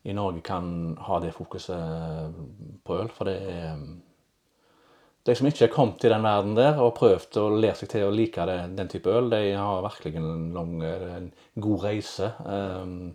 i 0.05 0.13
Norge 0.13 0.41
kan 0.43 0.97
ha 0.99 1.21
det 1.21 1.35
fokuset 1.35 2.35
på 2.85 2.97
øl, 2.99 3.09
for 3.09 3.25
det 3.25 3.37
er 3.43 3.77
de 5.23 5.35
som 5.39 5.47
ikke 5.47 5.69
er 5.69 5.71
kommet 5.71 6.01
til 6.03 6.11
den 6.11 6.25
verden 6.27 6.57
der 6.57 6.81
og 6.83 6.97
prøvd 6.97 7.37
å 7.39 7.45
lære 7.55 7.79
seg 7.79 7.93
til 7.93 8.09
å 8.09 8.15
like 8.15 8.43
det, 8.49 8.57
den 8.75 8.89
type 8.91 9.11
øl, 9.11 9.31
de 9.31 9.53
har 9.55 9.85
virkelig 9.85 10.19
en, 10.19 10.49
lang, 10.57 10.73
en 10.83 11.29
god 11.63 11.85
reise. 11.85 12.33
Um, 12.43 13.13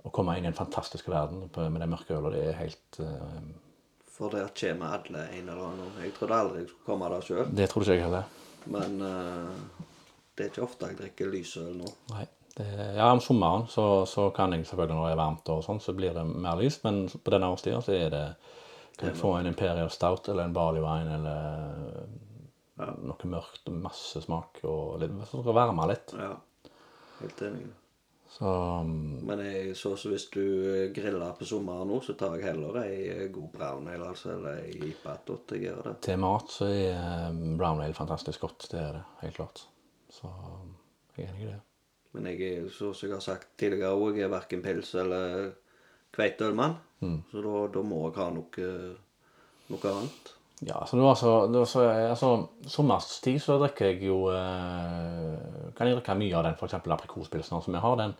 å 0.00 0.12
komme 0.14 0.38
inn 0.38 0.46
i 0.46 0.48
en 0.48 0.56
fantastisk 0.56 1.10
verden 1.12 1.50
med 1.52 1.82
det 1.82 1.88
mørke 1.90 2.16
ølet, 2.16 2.32
det 2.32 2.44
er 2.48 2.60
helt 2.62 3.00
eh, 3.04 3.50
For 4.08 4.32
der 4.32 4.48
kommer 4.56 4.96
alle 4.96 5.26
en 5.36 5.48
eller 5.48 5.66
annen. 5.66 5.90
Jeg 6.00 6.14
trodde 6.16 6.38
aldri 6.38 6.62
jeg 6.62 6.70
skulle 6.70 6.86
komme 6.86 7.10
der 7.12 7.26
sjøl, 7.26 7.50
Det 7.52 7.68
trodde 7.68 7.88
ikke 7.88 7.98
jeg 7.98 8.06
heller. 8.06 8.38
Men 8.68 9.00
uh, 9.02 9.88
det 10.36 10.44
er 10.44 10.52
ikke 10.52 10.66
ofte 10.66 10.90
jeg 10.90 11.00
drikker 11.00 11.32
lysøl 11.32 11.72
nå. 11.78 11.96
Nei. 12.14 12.26
Det, 12.50 12.66
ja, 12.96 13.06
om 13.06 13.20
sommeren 13.22 13.68
så, 13.70 14.04
så 14.10 14.26
kan 14.34 14.52
jeg 14.52 14.66
selvfølgelig 14.66 14.96
når 14.96 15.04
det 15.06 15.12
er 15.14 15.20
varmt 15.20 15.50
og 15.54 15.60
sånn, 15.64 15.78
så 15.80 15.94
blir 15.96 16.16
det 16.16 16.24
mer 16.26 16.58
lys, 16.58 16.80
men 16.82 17.04
på 17.08 17.32
denne 17.32 17.48
årstida 17.54 17.78
så 17.84 17.94
er 17.94 18.10
det 18.12 18.24
kan 18.98 19.12
jeg 19.12 19.20
få 19.20 19.30
en 19.38 19.48
Imperial 19.48 19.88
Stout 19.92 20.28
eller 20.28 20.48
en 20.48 20.56
Barley 20.56 20.82
Wine 20.84 21.14
eller 21.14 22.96
noe 23.06 23.30
mørkt 23.32 23.68
og 23.70 23.78
masse 23.84 24.20
smak 24.24 24.60
og 24.68 24.98
litt, 25.00 25.14
så 25.30 25.40
skal 25.40 25.56
varme 25.56 25.86
litt. 25.88 26.12
Ja, 26.18 26.34
helt 27.20 27.44
enig. 27.46 27.68
Så 28.30 28.46
um, 28.46 28.90
Men 29.26 29.42
jeg 29.42 29.76
så 29.76 29.96
så 29.98 30.12
hvis 30.12 30.28
du 30.30 30.42
eh, 30.42 30.92
griller 30.94 31.34
på 31.38 31.46
sommeren 31.48 31.88
nå, 31.90 31.98
så 32.04 32.14
tar 32.18 32.36
jeg 32.38 32.52
heller 32.52 32.78
ei 32.84 32.94
eh, 33.10 33.24
god 33.32 33.48
brown 33.56 33.88
ale, 33.90 34.12
altså, 34.12 34.36
eller 34.36 34.60
ei 34.62 34.92
IPA. 34.92 35.16
Jeg 35.50 35.64
gjør 35.64 35.80
det. 35.88 35.96
til 36.06 36.20
mat 36.22 36.54
så 36.54 36.70
er 36.70 37.00
um, 37.30 37.56
brown 37.58 37.82
ale 37.82 37.96
fantastisk 37.96 38.46
godt. 38.46 38.68
Det 38.70 38.78
er 38.80 39.00
det, 39.00 39.02
helt 39.24 39.40
klart. 39.40 39.64
Så 40.14 40.30
um, 40.30 40.76
jeg 41.16 41.26
er 41.26 41.34
enig 41.34 41.48
i 41.48 41.50
det. 41.50 41.58
Men 42.14 42.26
jeg 42.30 42.46
er, 42.46 42.70
så 42.74 42.92
som 42.94 43.08
jeg 43.08 43.16
har 43.16 43.26
sagt 43.26 43.50
tidligere 43.58 43.94
òg, 43.98 44.18
jeg 44.18 44.26
er 44.26 44.32
verken 44.32 44.62
pils 44.62 44.94
eller 44.98 45.50
kveiteølmann. 46.14 46.78
Så 47.30 47.42
da, 47.44 47.64
da 47.74 47.82
må 47.86 48.00
jeg 48.08 48.18
ha 48.18 48.30
noe, 48.34 48.70
noe 49.70 49.92
annet. 49.94 50.32
Ja, 50.60 50.82
så 50.86 50.96
det 50.96 51.02
var 51.02 51.14
så, 51.16 51.46
det 51.46 51.58
var 51.58 51.68
så 51.68 51.84
altså, 51.88 52.30
Sommerstid 52.68 53.38
så 53.40 53.56
drikker 53.62 53.94
jeg 53.94 54.02
jo 54.10 54.26
eh, 54.28 55.70
Kan 55.76 55.88
jeg 55.88 55.96
drikke 55.96 56.16
mye 56.20 56.36
av 56.36 56.44
den, 56.44 56.58
f.eks. 56.58 56.76
aprikospilsen 56.76 57.62
som 57.64 57.76
jeg 57.76 57.80
har. 57.80 57.94
Den, 57.96 58.12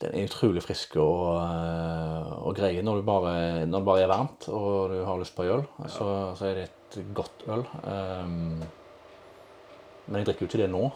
den 0.00 0.14
er 0.16 0.30
utrolig 0.30 0.62
frisk 0.64 0.96
og, 1.02 1.26
eh, 1.42 2.30
og 2.40 2.56
grei 2.56 2.72
når, 2.80 3.02
når 3.04 3.76
det 3.76 3.84
bare 3.84 4.06
er 4.06 4.12
varmt 4.12 4.48
og 4.48 4.94
du 4.94 5.02
har 5.04 5.20
lyst 5.20 5.36
på 5.36 5.44
øl. 5.44 5.66
Så, 5.92 6.08
så 6.38 6.48
er 6.48 6.62
det 6.62 6.64
et 6.70 7.12
godt 7.16 7.44
øl. 7.52 7.66
Um, 7.84 8.62
men 10.06 10.20
jeg 10.20 10.30
drikker 10.30 10.46
jo 10.46 10.48
ikke 10.48 10.62
det 10.62 10.70
nå, 10.72 10.88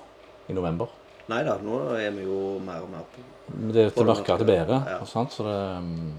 i 0.48 0.57
november. 0.57 0.94
Nei 1.31 1.42
da, 1.46 1.59
nå 1.62 1.83
er 1.98 2.14
vi 2.14 2.24
jo 2.24 2.57
mer 2.64 2.81
og 2.87 2.88
mer 2.90 3.05
på 3.11 3.26
Det 3.74 3.85
er 3.85 3.92
til 3.94 4.09
mørkere 4.09 4.40
til 4.40 4.48
bedre. 4.48 4.81
ja. 4.88 5.03
Sant? 5.07 5.35
Så 5.37 5.44
det 5.46 5.59
um, 5.76 6.16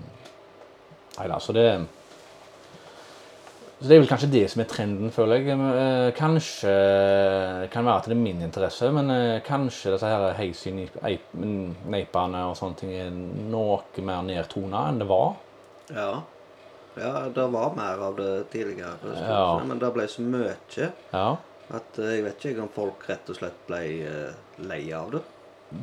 Nei 1.18 1.28
da, 1.28 1.42
så 1.44 1.54
det 1.56 1.66
Så 3.82 3.88
det 3.90 3.96
er 3.96 4.02
vel 4.04 4.10
kanskje 4.12 4.28
det 4.30 4.44
som 4.52 4.62
er 4.62 4.68
trenden, 4.70 5.10
føler 5.14 5.40
jeg. 5.42 5.56
Eh, 5.58 6.12
Kanskje 6.14 6.74
det 7.64 7.70
kan 7.74 7.88
være 7.88 7.98
at 8.04 8.10
det 8.12 8.14
er 8.14 8.20
min 8.22 8.44
interesse, 8.46 8.92
men 8.94 9.10
eh, 9.10 9.40
kanskje 9.42 9.96
disse 9.96 10.06
her 10.12 10.36
hazy 10.38 10.70
neipene 10.76 12.44
og 12.46 12.54
sånne 12.60 12.78
ting 12.78 12.94
er 12.94 13.10
noe 13.10 14.06
mer 14.06 14.22
nedtona 14.28 14.84
enn 14.92 15.02
det 15.02 15.10
var. 15.10 15.34
Ja. 15.90 16.12
Ja, 17.00 17.26
det 17.34 17.48
var 17.54 17.74
mer 17.74 18.02
av 18.04 18.18
det 18.20 18.32
tidligere, 18.52 18.98
stort 19.00 19.18
Ja. 19.32 19.60
men 19.66 19.80
det 19.80 19.94
ble 19.96 20.08
så 20.12 20.22
mye 20.28 20.56
Ja, 21.14 21.38
at 21.72 22.00
eh, 22.04 22.16
jeg 22.18 22.26
vet 22.26 22.46
ikke 22.52 22.66
om 22.66 22.74
folk 22.76 23.06
rett 23.10 23.30
og 23.32 23.38
slett 23.40 23.62
ble 23.66 23.82
eh, 24.04 24.34
lei 24.68 24.84
av 24.94 25.12
det. 25.16 25.22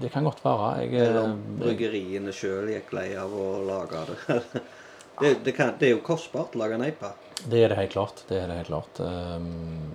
det 0.02 0.10
kan 0.12 0.22
godt 0.28 0.44
være. 0.44 0.82
Jeg, 0.84 0.92
eh, 0.94 1.06
Eller 1.08 1.22
om 1.24 1.38
bryggeriene 1.62 2.30
sjøl 2.36 2.68
gikk 2.74 2.92
lei 2.92 3.08
av 3.16 3.32
å 3.32 3.48
lage 3.66 4.04
det. 4.12 4.42
det, 5.20 5.34
det, 5.44 5.52
kan, 5.56 5.74
det 5.78 5.90
er 5.90 5.96
jo 5.96 6.04
kostbart 6.04 6.54
å 6.56 6.62
lage 6.62 6.78
neiper. 6.80 7.16
Det 7.44 7.64
er 7.64 7.72
det 7.72 7.78
helt 7.78 7.92
klart. 7.94 8.24
Det 8.28 8.40
er 8.40 8.50
det 8.50 8.60
helt 8.60 8.72
klart. 8.72 9.00
Um, 9.00 9.90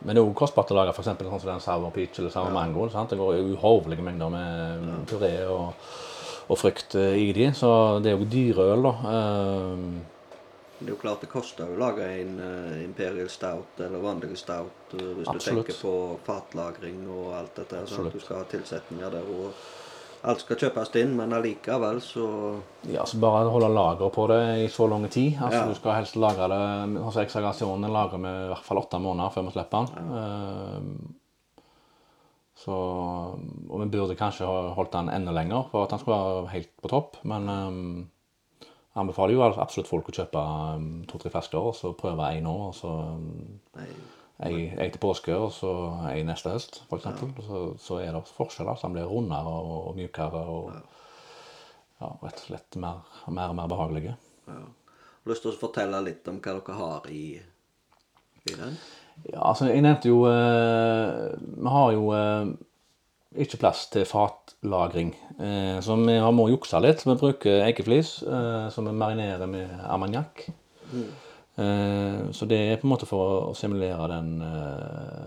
men 0.00 0.16
det 0.16 0.22
er 0.22 0.24
jo 0.24 0.36
kostbart 0.36 0.70
å 0.72 0.78
lage 0.78 0.94
eksempel, 0.96 1.28
sånn 1.28 1.42
som 1.42 1.50
den 1.52 1.64
sour 1.64 1.90
peach 1.94 2.20
eller 2.22 2.32
sour 2.32 2.54
mango. 2.54 2.86
Sant? 2.92 3.12
Det 3.12 3.18
går 3.20 3.42
uhorvelige 3.52 4.04
mengder 4.04 4.32
med 4.32 4.86
puré 5.10 5.34
og, 5.44 5.90
og 6.48 6.58
frukt 6.58 6.96
eh, 6.96 7.18
i 7.20 7.26
de, 7.36 7.50
så 7.56 7.72
det 8.00 8.14
er 8.14 8.16
jo 8.16 8.30
dyre 8.32 8.70
øl, 8.72 8.88
da. 8.88 8.94
Um, 9.74 9.84
Det 10.80 10.86
er 10.88 10.94
jo 10.94 11.00
klart 11.02 11.20
det 11.20 11.28
koster 11.28 11.68
å 11.68 11.76
lage 11.76 12.06
en 12.08 12.38
uh, 12.40 12.78
Imperial 12.80 13.28
Stout 13.28 13.82
eller 13.84 14.00
vanlig 14.00 14.38
stout 14.40 14.94
eh, 14.96 15.10
hvis 15.18 15.28
Absolutt. 15.28 15.66
du 15.68 15.72
tenker 15.74 15.76
på 15.82 15.94
fatlagring 16.24 17.02
og 17.04 17.34
alt 17.36 17.60
dette. 17.60 17.82
her, 17.82 17.90
Sant? 17.90 18.14
Du 18.16 18.24
skal 18.24 18.40
ha 18.40 18.48
tilsetninger 18.48 19.12
der 19.12 19.28
og 19.28 19.52
alt 20.22 20.42
skal 20.42 20.58
kjøpes 20.60 20.90
inn, 21.00 21.14
men 21.16 21.32
allikevel 21.32 22.00
så 22.04 22.26
ja, 22.90 23.06
så 23.08 23.20
bare 23.22 23.48
holde 23.52 23.70
lager 23.72 24.12
på 24.12 24.26
det 24.28 24.40
i 24.64 24.68
så 24.72 24.88
lang 24.90 25.06
tid. 25.08 25.38
Altså, 25.40 25.62
Ja. 25.62 25.68
Du 25.68 25.74
skal 25.78 25.96
helst 25.96 26.18
lagre 26.20 26.48
det 26.52 27.00
hos 27.00 27.16
eksagasjonen 27.16 27.92
lagrer 27.92 28.20
vi 28.20 28.28
i 28.28 28.50
hvert 28.52 28.66
fall 28.66 28.82
åtte 28.82 29.00
måneder 29.00 29.32
før 29.32 29.48
vi 29.48 29.54
slipper 29.56 29.86
den. 29.86 30.10
Ja. 30.12 31.16
så, 32.60 32.76
og 32.76 33.76
vi 33.80 33.86
burde 33.88 34.18
kanskje 34.20 34.44
ha 34.44 34.74
holdt 34.76 34.92
den 34.92 35.08
enda 35.08 35.32
lenger 35.32 35.70
for 35.70 35.86
at 35.86 35.94
den 35.94 36.02
skulle 36.02 36.18
være 36.18 36.50
helt 36.52 36.72
på 36.82 36.90
topp. 36.92 37.16
Men 37.24 37.48
um, 37.48 38.08
jeg 38.60 39.00
anbefaler 39.00 39.32
jo 39.38 39.44
absolutt 39.48 39.88
folk 39.88 40.10
å 40.10 40.16
kjøpe 40.18 40.42
um, 40.76 40.88
to-tre 41.08 41.32
flasker 41.32 41.70
og 41.70 41.76
så 41.78 41.94
prøve 41.96 42.28
én 42.36 42.44
nå. 42.44 42.56
og 42.68 42.74
så 42.76 42.92
nei, 43.78 43.88
ei, 44.46 44.88
til 44.90 45.00
påske 45.02 45.36
og 45.36 45.50
så 45.52 45.72
ei 46.10 46.22
neste 46.26 46.54
høst, 46.54 46.82
f.eks. 46.88 47.08
Så, 47.46 47.62
så 47.80 48.00
er 48.00 48.14
det 48.16 48.24
forskjeller. 48.36 48.78
Så 48.78 48.88
den 48.88 48.96
blir 48.96 49.10
rundere 49.10 49.54
og, 49.60 49.92
mykere 49.98 50.42
og 50.54 50.70
ja, 52.00 52.12
rett 52.22 52.40
og 52.40 52.46
slett 52.46 52.80
mer, 52.80 53.02
mer 53.28 53.52
og 53.52 53.58
mer 53.60 53.72
behagelige. 53.72 54.16
ja. 54.48 54.60
Har 55.20 55.28
du 55.28 55.34
lyst 55.34 55.42
til 55.44 55.52
å 55.52 55.60
fortelle 55.60 55.98
litt 56.00 56.28
om 56.32 56.38
hva 56.40 56.52
dere 56.56 56.74
har 56.78 57.08
i, 57.12 57.24
i 58.48 58.54
den? 58.56 58.78
Ja, 59.26 59.50
altså, 59.50 59.66
jeg 59.68 59.82
nevnte 59.84 60.08
jo 60.08 60.22
eh, 60.30 61.34
Vi 61.36 61.72
har 61.74 61.90
jo 61.92 62.06
eh, 62.16 62.52
ikke 63.44 63.60
plass 63.60 63.84
til 63.92 64.06
fatlagring. 64.08 65.12
Eh, 65.36 65.76
så 65.84 65.98
vi 66.00 66.16
har 66.16 66.32
må 66.32 66.48
jukse 66.50 66.80
litt. 66.80 67.04
Vi 67.04 67.18
bruker 67.20 67.66
eikeflis 67.66 68.14
eh, 68.24 68.70
som 68.72 68.88
vi 68.88 68.96
marinerer 68.96 69.50
med 69.50 69.76
armagnac. 69.84 70.46
Eh, 70.48 71.29
så 72.32 72.46
det 72.48 72.58
er 72.70 72.78
på 72.80 72.86
en 72.86 72.92
måte 72.92 73.08
for 73.08 73.50
å 73.50 73.54
simulere 73.58 74.06
den 74.12 74.30
eh, 74.44 75.26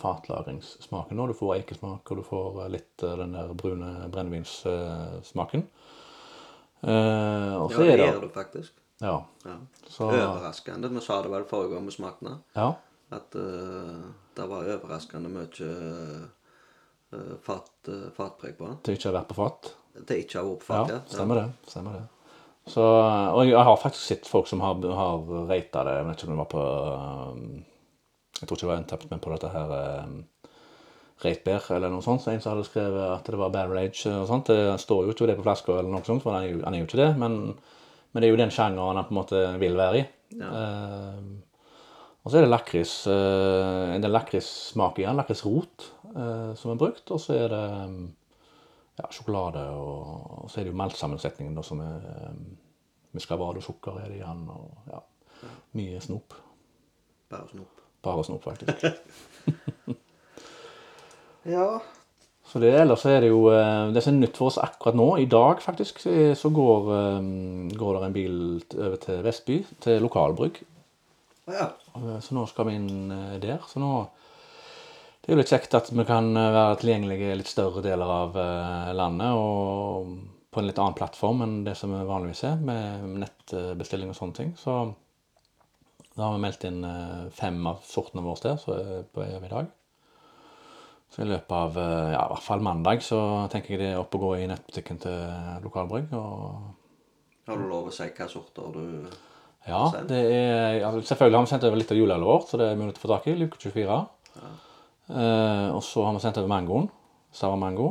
fatlagringssmaken. 0.00 1.20
Du 1.28 1.34
får 1.36 1.56
eikesmak, 1.58 2.10
og 2.10 2.20
du 2.20 2.24
får 2.26 2.62
eh, 2.64 2.70
litt 2.76 3.04
eh, 3.04 3.16
den 3.20 3.34
der 3.36 3.52
brune 3.58 3.90
brennevinssmaken. 4.12 5.66
Eh, 6.84 7.52
og 7.58 7.70
Ja, 7.70 7.76
så 7.76 7.82
det 7.82 7.96
det 7.98 8.08
gjør 8.08 8.24
du 8.26 8.32
faktisk. 8.34 8.74
Ja. 9.02 9.16
Ja. 9.44 9.56
Så, 9.88 10.08
Overraskende. 10.08 10.88
Vi 10.88 11.00
sa 11.04 11.20
det 11.22 11.32
vel 11.32 11.44
forrige 11.48 11.74
gang 11.74 11.86
vi 11.86 11.96
smakte. 11.98 12.38
ja. 12.56 12.72
At 13.14 13.34
uh, 13.36 14.00
det 14.34 14.46
var 14.48 14.64
overraskende 14.74 15.28
mye 15.30 15.66
uh, 15.68 17.34
fat, 17.44 17.68
uh, 17.86 18.08
fatpreg 18.16 18.56
på 18.58 18.66
den. 18.66 18.78
Til 18.82 18.96
ikke 18.96 19.12
å 19.12 19.14
være 19.14 19.28
på 19.28 19.36
fat. 19.38 19.68
Det 20.08 20.16
ikke 20.24 20.40
har 20.40 20.48
vært 20.48 20.64
på 20.64 20.72
Ja, 20.72 20.80
fat, 20.80 20.90
ja. 20.90 21.00
stemmer 21.12 21.38
det. 21.38 21.44
stemmer 21.70 21.98
det. 22.00 22.06
Så, 22.66 22.82
og 22.82 23.42
jeg 23.44 23.60
har 23.60 23.76
faktisk 23.76 24.06
sett 24.08 24.28
folk 24.28 24.48
som 24.48 24.62
har, 24.64 24.78
har 24.96 25.24
rata 25.50 25.82
det. 25.84 25.96
Jeg 25.98 26.06
vet 26.08 26.22
ikke 26.22 26.30
om 26.30 26.34
det 26.34 26.42
var 26.42 26.52
på 26.52 26.62
um, 27.34 27.42
Jeg 28.38 28.46
tror 28.46 28.56
ikke 28.56 28.64
det 28.64 28.70
var 28.70 28.80
Untapped, 28.80 29.10
men 29.10 29.24
på 29.24 29.32
dette 29.34 29.50
her 29.52 29.74
reitbær 31.22 31.70
eller 31.76 31.92
noe 31.92 32.04
sånt. 32.04 32.24
Så 32.24 32.32
en 32.32 32.42
som 32.42 32.54
hadde 32.54 32.66
skrevet 32.68 33.04
at 33.06 33.28
det 33.30 33.40
var 33.40 33.52
Barrel 33.54 33.80
Age 33.84 34.10
og 34.10 34.28
sånt. 34.30 34.50
Det 34.50 34.80
står 34.82 35.06
jo 35.06 35.14
ikke 35.14 35.28
det 35.30 35.38
på 35.38 35.46
flaska 35.46 35.78
eller 35.78 35.92
noe 35.92 36.04
sånt, 36.06 36.24
for 36.24 36.34
han 36.34 36.44
er 36.44 36.52
jo, 36.52 36.60
han 36.64 36.76
er 36.76 36.82
jo 36.82 36.88
ikke 36.88 37.00
det. 37.00 37.10
Men, 37.20 37.40
men 38.12 38.22
det 38.22 38.28
er 38.28 38.34
jo 38.34 38.42
den 38.42 38.54
sjangeren 38.54 39.00
han 39.00 39.08
på 39.08 39.14
en 39.14 39.20
måte 39.20 39.44
vil 39.62 39.78
være 39.78 40.02
i. 40.02 40.04
Um, 40.40 41.30
og 42.24 42.32
så 42.32 42.40
er 42.40 42.46
det 42.46 42.52
lakris. 42.52 42.96
Uh, 43.06 43.94
en 43.94 44.04
del 44.04 44.14
lakrissmak 44.14 45.00
i 45.00 45.06
den. 45.06 45.18
Lakrisrot 45.20 45.88
uh, 46.14 46.52
som 46.58 46.74
er 46.74 46.80
brukt. 46.80 47.04
Og 47.12 47.20
så 47.22 47.38
er 47.38 47.50
det 47.52 47.64
um, 47.84 47.98
ja, 48.98 49.08
sjokolade, 49.10 49.62
og, 49.74 50.44
og 50.44 50.50
så 50.50 50.60
er 50.60 50.64
det 50.68 50.72
jo 50.74 50.78
meltsammensetningen 50.80 51.54
da, 51.56 51.62
som 51.66 51.80
er 51.82 52.04
um, 52.30 52.44
muscovado 53.14 53.58
og 53.58 53.66
sukker 53.66 53.98
er 54.02 54.08
det 54.12 54.20
igjen, 54.20 54.44
og 54.54 54.90
ja, 54.92 55.00
mye 55.78 56.00
snop. 56.04 56.34
Bare 57.30 57.48
snop. 57.50 57.82
Bare 58.04 58.24
snop, 58.24 58.44
faktisk. 58.44 58.84
Ja. 61.44 61.80
Så 62.48 62.60
det, 62.62 62.70
ellers 62.80 63.02
er 63.08 63.20
det 63.24 63.28
jo 63.28 63.48
eh, 63.52 63.90
Det 63.92 64.00
som 64.04 64.14
er 64.14 64.22
nytt 64.22 64.38
for 64.40 64.48
oss 64.48 64.56
akkurat 64.62 64.96
nå, 64.96 65.06
i 65.20 65.26
dag 65.28 65.60
faktisk, 65.60 65.98
så- 66.00 66.50
går, 66.56 66.86
eh, 66.94 67.26
går 67.76 67.98
det 67.98 68.06
en 68.06 68.12
bil 68.14 68.38
over 68.78 68.96
til 68.96 69.22
Vestby, 69.24 69.58
til 69.80 70.00
lokalbrygg. 70.02 70.62
ja. 71.48 71.66
Eh, 71.96 72.20
Så 72.20 72.32
nå 72.34 72.46
skal 72.48 72.66
vi 72.70 72.74
inn 72.78 73.10
eh, 73.12 73.38
der. 73.40 73.58
Så 73.68 73.78
nå 73.80 74.06
Det 75.24 75.32
er 75.32 75.38
jo 75.38 75.40
litt 75.40 75.50
kjekt 75.54 75.72
at 75.72 75.86
vi 75.88 76.04
kan 76.04 76.26
eh, 76.36 76.50
være 76.52 76.80
tilgjengelige 76.82 77.30
i 77.32 77.36
litt 77.40 77.48
større 77.48 77.80
deler 77.80 78.10
av 78.12 78.34
eh, 78.36 78.88
landet 78.92 79.32
og 79.32 80.10
på 80.52 80.60
en 80.60 80.66
litt 80.68 80.76
annen 80.76 80.96
plattform 80.98 81.40
enn 81.40 81.54
det 81.64 81.72
som 81.78 81.94
vi 81.94 82.02
vanligvis 82.04 82.42
er, 82.44 82.58
med 82.60 83.06
nettbestilling 83.22 84.12
og 84.12 84.18
sånne 84.18 84.36
ting. 84.36 84.50
Så 84.60 84.74
da 86.12 86.26
har 86.26 86.34
vi 86.34 86.42
meldt 86.44 86.66
inn 86.68 86.84
eh, 86.84 87.22
fem 87.32 87.56
av 87.70 87.80
sortene 87.88 88.24
våre 88.26 88.50
der, 88.50 88.58
så 88.60 88.76
er 88.76 89.06
på 89.16 89.24
i 89.24 89.48
dag. 89.54 89.70
Så 91.14 91.24
i 91.24 91.30
løpet 91.30 91.56
av 91.56 91.76
ja, 91.78 92.20
i 92.20 92.30
hvert 92.34 92.44
fall 92.44 92.66
mandag 92.66 93.00
så 93.06 93.18
tenker 93.48 93.74
jeg 93.74 93.80
det 93.80 93.88
er 93.94 94.00
opp 94.02 94.16
og 94.18 94.26
gå 94.26 94.30
i 94.42 94.48
nettbutikken 94.50 95.00
til 95.06 95.60
Lokalbrygg. 95.64 96.12
og 96.18 97.48
Har 97.48 97.60
du 97.60 97.64
lov 97.70 97.88
å 97.88 97.94
si 97.94 98.10
hva 98.10 98.28
sorter 98.28 98.76
du 98.76 98.84
Ja, 99.70 99.86
det 100.10 100.20
er, 100.20 100.80
ja, 100.82 100.92
selvfølgelig 100.98 101.38
har 101.38 101.46
vi 101.46 101.52
sendt 101.54 101.68
over 101.70 101.80
litt 101.80 101.96
av 101.96 102.00
juleølet 102.02 102.28
vårt, 102.28 102.50
så 102.50 102.60
det 102.60 102.68
er 102.68 102.80
mulig 102.82 102.96
å 102.98 103.04
få 103.06 103.12
tak 103.14 103.30
i. 103.30 103.38
Luke 103.40 103.62
24. 103.62 104.00
Eh, 104.42 104.73
og 105.08 105.82
så 105.84 106.04
har 106.06 106.14
vi 106.16 106.22
sendt 106.24 106.38
over 106.40 106.48
mangoen. 106.48 106.88
Sour 107.34 107.58
mango. 107.60 107.90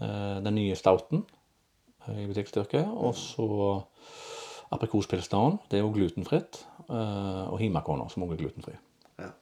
Eh, 0.00 0.38
den 0.42 0.54
nye 0.54 0.76
stouten 0.78 1.24
eh, 2.06 2.22
i 2.22 2.26
butikkstyrke. 2.30 2.84
Og 2.86 3.14
så 3.18 3.48
aprikospilsneren. 4.74 5.58
Det 5.70 5.78
er 5.78 5.84
jo 5.84 5.92
glutenfritt. 5.94 6.62
Eh, 6.88 7.44
og 7.50 7.58
himakona, 7.60 8.08
som 8.08 8.24
også 8.24 8.38
er 8.38 8.42
glutenfri. 8.42 8.76
Ja. 9.18 9.32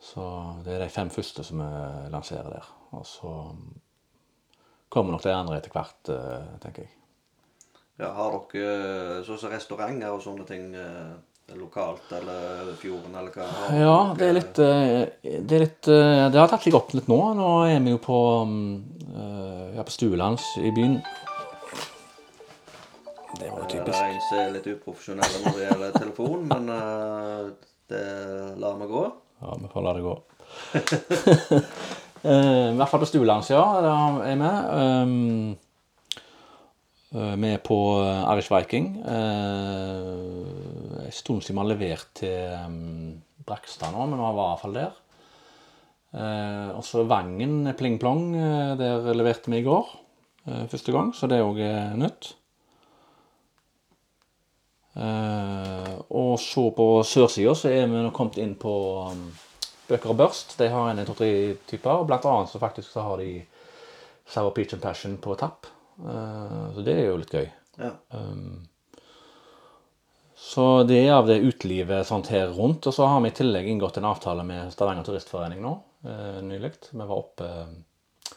Så 0.00 0.24
det 0.64 0.76
er 0.76 0.84
de 0.84 0.92
fem 0.92 1.10
første 1.10 1.44
som 1.44 1.60
vi 1.60 2.10
lanserer 2.14 2.48
der. 2.54 2.70
Og 2.92 3.06
så 3.06 3.34
kommer 4.92 5.12
nok 5.14 5.24
de 5.24 5.34
andre 5.34 5.58
etter 5.58 5.74
hvert, 5.74 6.00
eh, 6.12 6.56
tenker 6.60 6.86
jeg. 6.86 6.96
ja 8.00 8.08
har 8.16 8.34
dere 8.50 9.20
sånn 9.24 9.38
som 9.38 9.52
restauranter 9.52 10.10
og 10.10 10.22
sånne 10.24 10.44
ting 10.48 10.72
eh, 10.74 11.12
lokalt, 11.56 12.12
eller 12.12 12.72
fjorden, 12.80 13.14
eller 13.18 13.30
hva? 13.34 13.46
Ja, 13.76 13.96
det 14.18 14.28
er 14.28 14.36
litt 14.36 14.58
eh, 14.62 15.02
Det, 15.22 15.56
er 15.56 15.64
litt, 15.66 15.88
eh, 15.90 16.28
det 16.32 16.40
har 16.40 16.48
tatt 16.50 16.64
seg 16.64 16.76
opp 16.78 16.92
litt 16.96 17.08
nå. 17.10 17.18
Nå 17.36 17.48
er 17.68 17.80
vi 17.84 17.92
jo 17.94 18.00
på 18.02 18.18
mm, 18.48 18.62
eh, 19.12 19.66
ja, 19.76 19.84
på 19.86 19.92
Stuelands 19.94 20.46
i 20.62 20.72
byen. 20.74 20.98
Det 23.38 23.48
var 23.48 23.58
jo 23.58 23.64
Det 23.64 23.72
typisk. 23.74 23.98
er 23.98 24.12
en 24.12 24.22
som 24.28 24.38
er 24.42 24.54
litt 24.56 24.68
uprofesjonell 24.74 25.34
når 25.44 25.58
det 25.58 25.66
gjelder 25.66 25.98
telefon, 25.98 26.46
men 26.48 26.62
det 27.90 28.04
lar 28.60 28.76
vi 28.80 28.88
gå. 28.92 29.04
Ja, 29.42 29.56
vi 29.58 29.72
får 29.72 29.86
la 29.86 29.94
det 29.96 30.04
gå. 30.06 30.14
I 32.22 32.76
hvert 32.78 32.90
fall 32.92 33.02
på 33.02 33.08
Stuelands, 33.08 33.50
ja. 33.50 33.64
Der 33.82 33.88
er 34.28 34.36
vi. 35.08 35.56
Eh, 37.12 37.36
vi 37.36 37.50
er 37.52 37.60
på 37.60 37.76
Irish 38.32 38.48
Viking. 38.52 39.04
En 39.04 41.12
stund 41.12 41.42
siden 41.44 41.56
vi 41.56 41.60
har 41.60 41.72
levert 41.74 42.08
til 42.16 42.64
um, 42.66 43.22
Brakstad 43.46 43.92
nå, 43.92 44.06
men 44.06 44.18
vi 44.18 44.24
var 44.24 44.32
i 44.32 44.36
hvert 44.40 44.62
fall 44.62 44.78
der. 44.78 44.92
Eh, 46.12 46.68
og 46.76 46.84
så 46.84 47.06
Vangen 47.08 47.74
Pling 47.76 47.98
Plong. 48.00 48.34
eh, 48.36 48.76
der 48.76 49.14
leverte 49.16 49.50
vi 49.50 49.58
i 49.62 49.66
går 49.66 49.86
eh, 50.46 50.66
første 50.68 50.92
gang, 50.92 51.14
så 51.16 51.26
det 51.28 51.40
òg 51.40 51.60
er 51.64 51.96
nytt. 51.96 52.34
Eh, 54.92 55.94
og 56.12 56.36
så 56.40 56.66
på 56.76 57.02
sørsida 57.08 57.54
så 57.56 57.72
er 57.72 57.88
vi 57.88 58.02
nå 58.04 58.10
kommet 58.12 58.36
inn 58.42 58.52
på 58.60 58.74
um, 59.08 59.30
Bøker 59.88 60.12
og 60.12 60.18
Børst. 60.20 60.58
De 60.60 60.68
har 60.68 60.90
en 60.90 61.06
to-tre 61.08 61.56
typer. 61.68 61.96
og 61.96 62.06
Blant 62.10 62.28
annet 62.28 62.52
så 62.52 62.60
faktisk 62.60 62.92
så 62.92 63.00
har 63.08 63.24
de 63.24 63.40
Sour 64.28 64.52
Peach 64.52 64.76
and 64.76 64.84
Passion 64.84 65.16
på 65.16 65.32
tapp. 65.40 65.71
Eh, 66.00 66.68
så 66.74 66.84
det 66.86 66.98
er 66.98 67.08
jo 67.10 67.18
litt 67.20 67.34
gøy. 67.36 67.48
Ja. 67.80 67.94
Um, 68.10 68.68
Så 70.42 70.82
det 70.84 70.98
er 70.98 71.14
av 71.14 71.28
det 71.28 71.38
utelivet 71.38 72.06
sånt 72.08 72.28
her 72.32 72.50
rundt. 72.52 72.86
Og 72.90 72.94
så 72.96 73.06
har 73.06 73.20
vi 73.22 73.30
i 73.30 73.36
tillegg 73.36 73.68
inngått 73.70 74.00
en 74.00 74.08
avtale 74.10 74.42
med 74.44 74.72
Stavanger 74.74 75.06
Turistforening 75.06 75.62
nå, 75.62 75.76
eh, 76.04 76.40
nylig. 76.42 76.72
Vi 76.90 76.98
var 76.98 77.14
oppe 77.14 77.46
eh, 77.46 78.34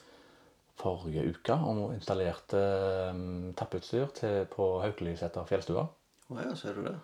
forrige 0.80 1.26
uke 1.34 1.58
og 1.66 1.96
installerte 1.96 2.62
eh, 2.62 3.20
tappeutstyr 3.58 4.14
til, 4.20 4.38
på 4.54 4.70
Haukeliseter 4.86 5.50
fjellstue. 5.50 5.88
Å 6.30 6.40
ja, 6.44 6.54
ser 6.56 6.78
du 6.78 6.86
det? 6.86 6.96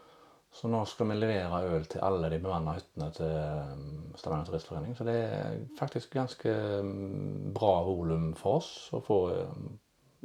Så 0.53 0.67
nå 0.67 0.83
skal 0.85 1.07
vi 1.09 1.15
levere 1.15 1.63
øl 1.71 1.85
til 1.89 2.03
alle 2.03 2.29
de 2.29 2.39
bemanna 2.43 2.77
hyttene 2.77 3.09
til 3.15 3.31
eh, 3.31 3.75
Stavanger 4.21 4.51
Turistforening. 4.51 4.93
Så 4.95 5.07
det 5.07 5.17
er 5.17 5.61
faktisk 5.79 6.13
ganske 6.13 6.53
mm, 6.85 7.53
bra 7.57 7.79
volum 7.87 8.35
for 8.37 8.61
oss 8.61 8.71
å 8.93 9.01
få 9.01 9.21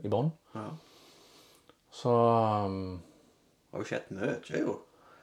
i 0.05 0.11
bånn. 0.13 0.33
Ja. 0.57 0.67
Så 1.97 2.13
um, 2.67 2.99
Det 3.01 3.79
har 3.79 3.85
jo 3.85 3.89
skjedd 3.89 4.13
mye, 4.17 4.37
jo. 4.61 4.75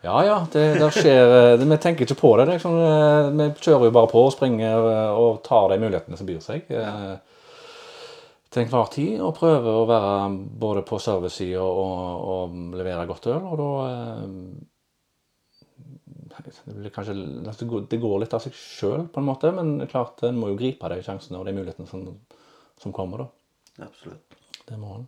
Ja, 0.04 0.18
ja, 0.28 0.38
det, 0.52 0.64
det 0.82 0.90
skjer 0.92 1.30
eh, 1.32 1.54
det, 1.62 1.68
Vi 1.70 1.78
tenker 1.80 2.04
ikke 2.04 2.20
på 2.20 2.34
det. 2.40 2.50
det 2.50 2.58
eh, 2.60 3.30
vi 3.40 3.46
kjører 3.64 3.88
jo 3.88 3.94
bare 3.96 4.10
på 4.12 4.26
og 4.26 4.34
springer 4.36 4.88
eh, 4.90 5.12
og 5.16 5.38
tar 5.46 5.70
de 5.72 5.78
mulighetene 5.80 6.20
som 6.20 6.28
byr 6.28 6.42
seg. 6.44 6.68
Ja. 6.74 6.90
Til 8.52 8.66
enhver 8.66 8.92
tid. 8.92 9.22
Og 9.24 9.32
prøver 9.38 9.70
å 9.80 9.86
være 9.88 10.18
både 10.60 10.84
på 10.90 11.00
servicesida 11.00 11.64
og, 11.64 12.28
og 12.34 12.76
levere 12.76 13.08
godt 13.10 13.30
øl. 13.32 13.48
Og 13.48 13.64
da 13.64 13.72
det, 16.44 16.92
kanskje, 16.92 17.16
det 17.88 18.00
går- 18.02 18.20
litt 18.20 18.34
av 18.36 18.44
seg 18.44 18.54
sjøl, 18.58 19.08
på 19.08 19.22
en 19.22 19.30
måte. 19.30 19.54
Men 19.56 19.88
klart, 19.88 20.20
en 20.28 20.40
må 20.42 20.52
jo 20.52 20.60
gripe 20.60 20.90
de 20.92 21.00
sjansene 21.06 21.40
og 21.40 21.48
de 21.48 21.56
mulighetene 21.56 21.88
som, 21.88 22.04
som 22.82 22.92
kommer, 22.96 23.24
da. 23.24 23.88
Absolutt. 23.88 24.33
Det 24.70 24.80
må 24.80 24.96
en. 24.98 25.08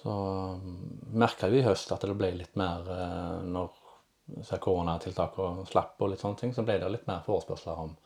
Så 0.00 0.12
merka 1.12 1.50
vi 1.52 1.60
i 1.60 1.66
høst 1.66 1.92
at 1.92 2.06
det 2.06 2.16
ble 2.16 2.30
litt 2.38 2.54
mer 2.56 2.86
eh, 2.88 3.40
Når 3.44 3.76
koronatiltakene 4.62 5.66
slapp 5.68 6.00
og 6.00 6.12
litt 6.12 6.22
sånne 6.22 6.38
ting, 6.38 6.52
så 6.54 6.62
ble 6.64 6.78
det 6.78 6.88
litt 6.92 7.08
mer 7.10 7.24
forespørsler 7.26 7.80
om 7.82 7.96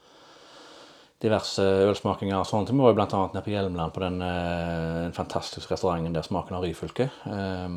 diverse 1.20 1.62
ølsmakinger 1.62 2.38
og 2.40 2.48
sånne 2.48 2.68
ting. 2.68 2.78
Vi 2.80 2.84
var 2.84 2.94
jo 2.94 3.04
annet 3.04 3.36
nede 3.36 3.44
på 3.44 3.52
Hjelmeland 3.52 3.94
på 3.94 4.02
den 4.02 4.22
den 5.04 5.12
fantastiske 5.12 5.74
restauranten 5.74 6.14
der 6.14 6.22
Smaken 6.22 6.56
av 6.56 6.64
Ryfylke. 6.64 7.10
Eh, 7.28 7.68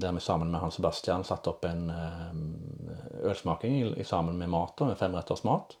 der 0.00 0.12
vi 0.12 0.20
sammen 0.20 0.50
med 0.50 0.60
Hans 0.60 0.74
Sebastian 0.80 1.24
satte 1.24 1.52
opp 1.52 1.64
en 1.68 1.90
eh, 1.90 3.28
ølsmaking 3.30 4.04
sammen 4.04 4.38
med 4.38 4.50
mat, 4.50 4.80
med 4.80 4.98
femretters 4.98 5.44
mat. 5.44 5.76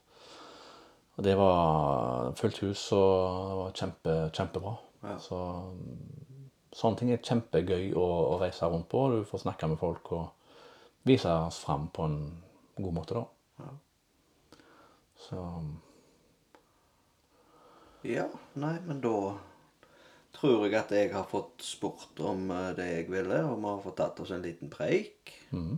Og 1.16 1.24
det 1.24 1.36
var 1.36 2.32
fullt 2.36 2.62
hus 2.64 2.86
og 2.96 3.48
det 3.50 3.58
var 3.58 3.76
kjempe, 3.76 4.16
kjempebra. 4.32 4.76
Ja. 5.02 5.18
Så 5.18 5.38
sånne 6.72 6.98
ting 6.98 7.12
er 7.12 7.22
kjempegøy 7.22 7.92
å, 7.98 8.06
å 8.32 8.40
reise 8.40 8.68
rundt 8.70 8.88
på. 8.92 9.04
Du 9.12 9.22
får 9.28 9.44
snakke 9.44 9.68
med 9.72 9.80
folk 9.80 10.12
og 10.16 11.06
vise 11.08 11.30
oss 11.46 11.60
fram 11.64 11.88
på 11.94 12.06
en 12.08 12.18
god 12.78 12.98
måte, 12.98 13.20
da. 13.20 13.24
Ja. 13.64 13.72
Så 15.28 15.46
Ja, 18.02 18.26
nei, 18.58 18.76
men 18.82 18.98
da 19.02 19.16
tror 20.34 20.64
jeg 20.66 20.74
at 20.74 20.90
jeg 20.90 21.12
har 21.12 21.28
fått 21.30 21.62
spurt 21.62 22.18
om 22.24 22.48
eh, 22.50 22.72
det 22.74 22.88
jeg 22.88 23.10
ville, 23.12 23.44
og 23.46 23.60
vi 23.60 23.68
har 23.68 23.82
fått 23.84 23.98
tatt 24.00 24.22
oss 24.24 24.32
en 24.34 24.42
liten 24.42 24.72
preik. 24.72 25.30
Mm. 25.52 25.76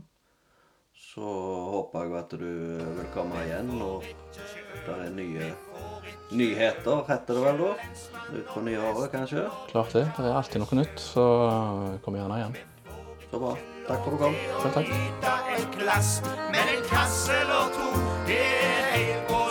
Så 0.94 1.34
håper 1.74 2.06
jeg 2.06 2.16
at 2.22 2.32
du 2.40 2.48
vil 2.96 3.10
komme 3.14 3.42
igjen, 3.44 3.74
når 3.76 4.08
det 4.86 4.94
er 4.94 5.12
nye 5.18 5.50
nyheter, 6.34 7.04
heter 7.08 7.34
det 7.38 7.42
vel 7.44 7.58
da? 7.62 7.72
Utpå 8.40 8.60
nyåret, 8.66 9.10
kanskje? 9.12 9.46
klart 9.70 9.92
det. 9.92 10.06
Det 10.16 10.26
er 10.26 10.36
alltid 10.38 10.64
noe 10.64 10.80
nytt, 10.80 10.98
så 11.00 11.24
kom 12.04 12.16
gjerne 12.18 12.40
igjen. 12.40 12.56
Så 13.30 13.40
bra. 13.42 13.54
Takk 13.88 14.04
for 14.04 14.10
at 14.10 14.14
du 14.14 14.18
kom. 14.24 14.34
Selv 14.62 14.74
takk. 14.78 14.88
Men 16.54 16.70
en 16.76 16.84
kasse 16.88 17.32
eller 17.42 17.72
to, 17.74 17.88
det 18.28 18.40
er 18.40 19.43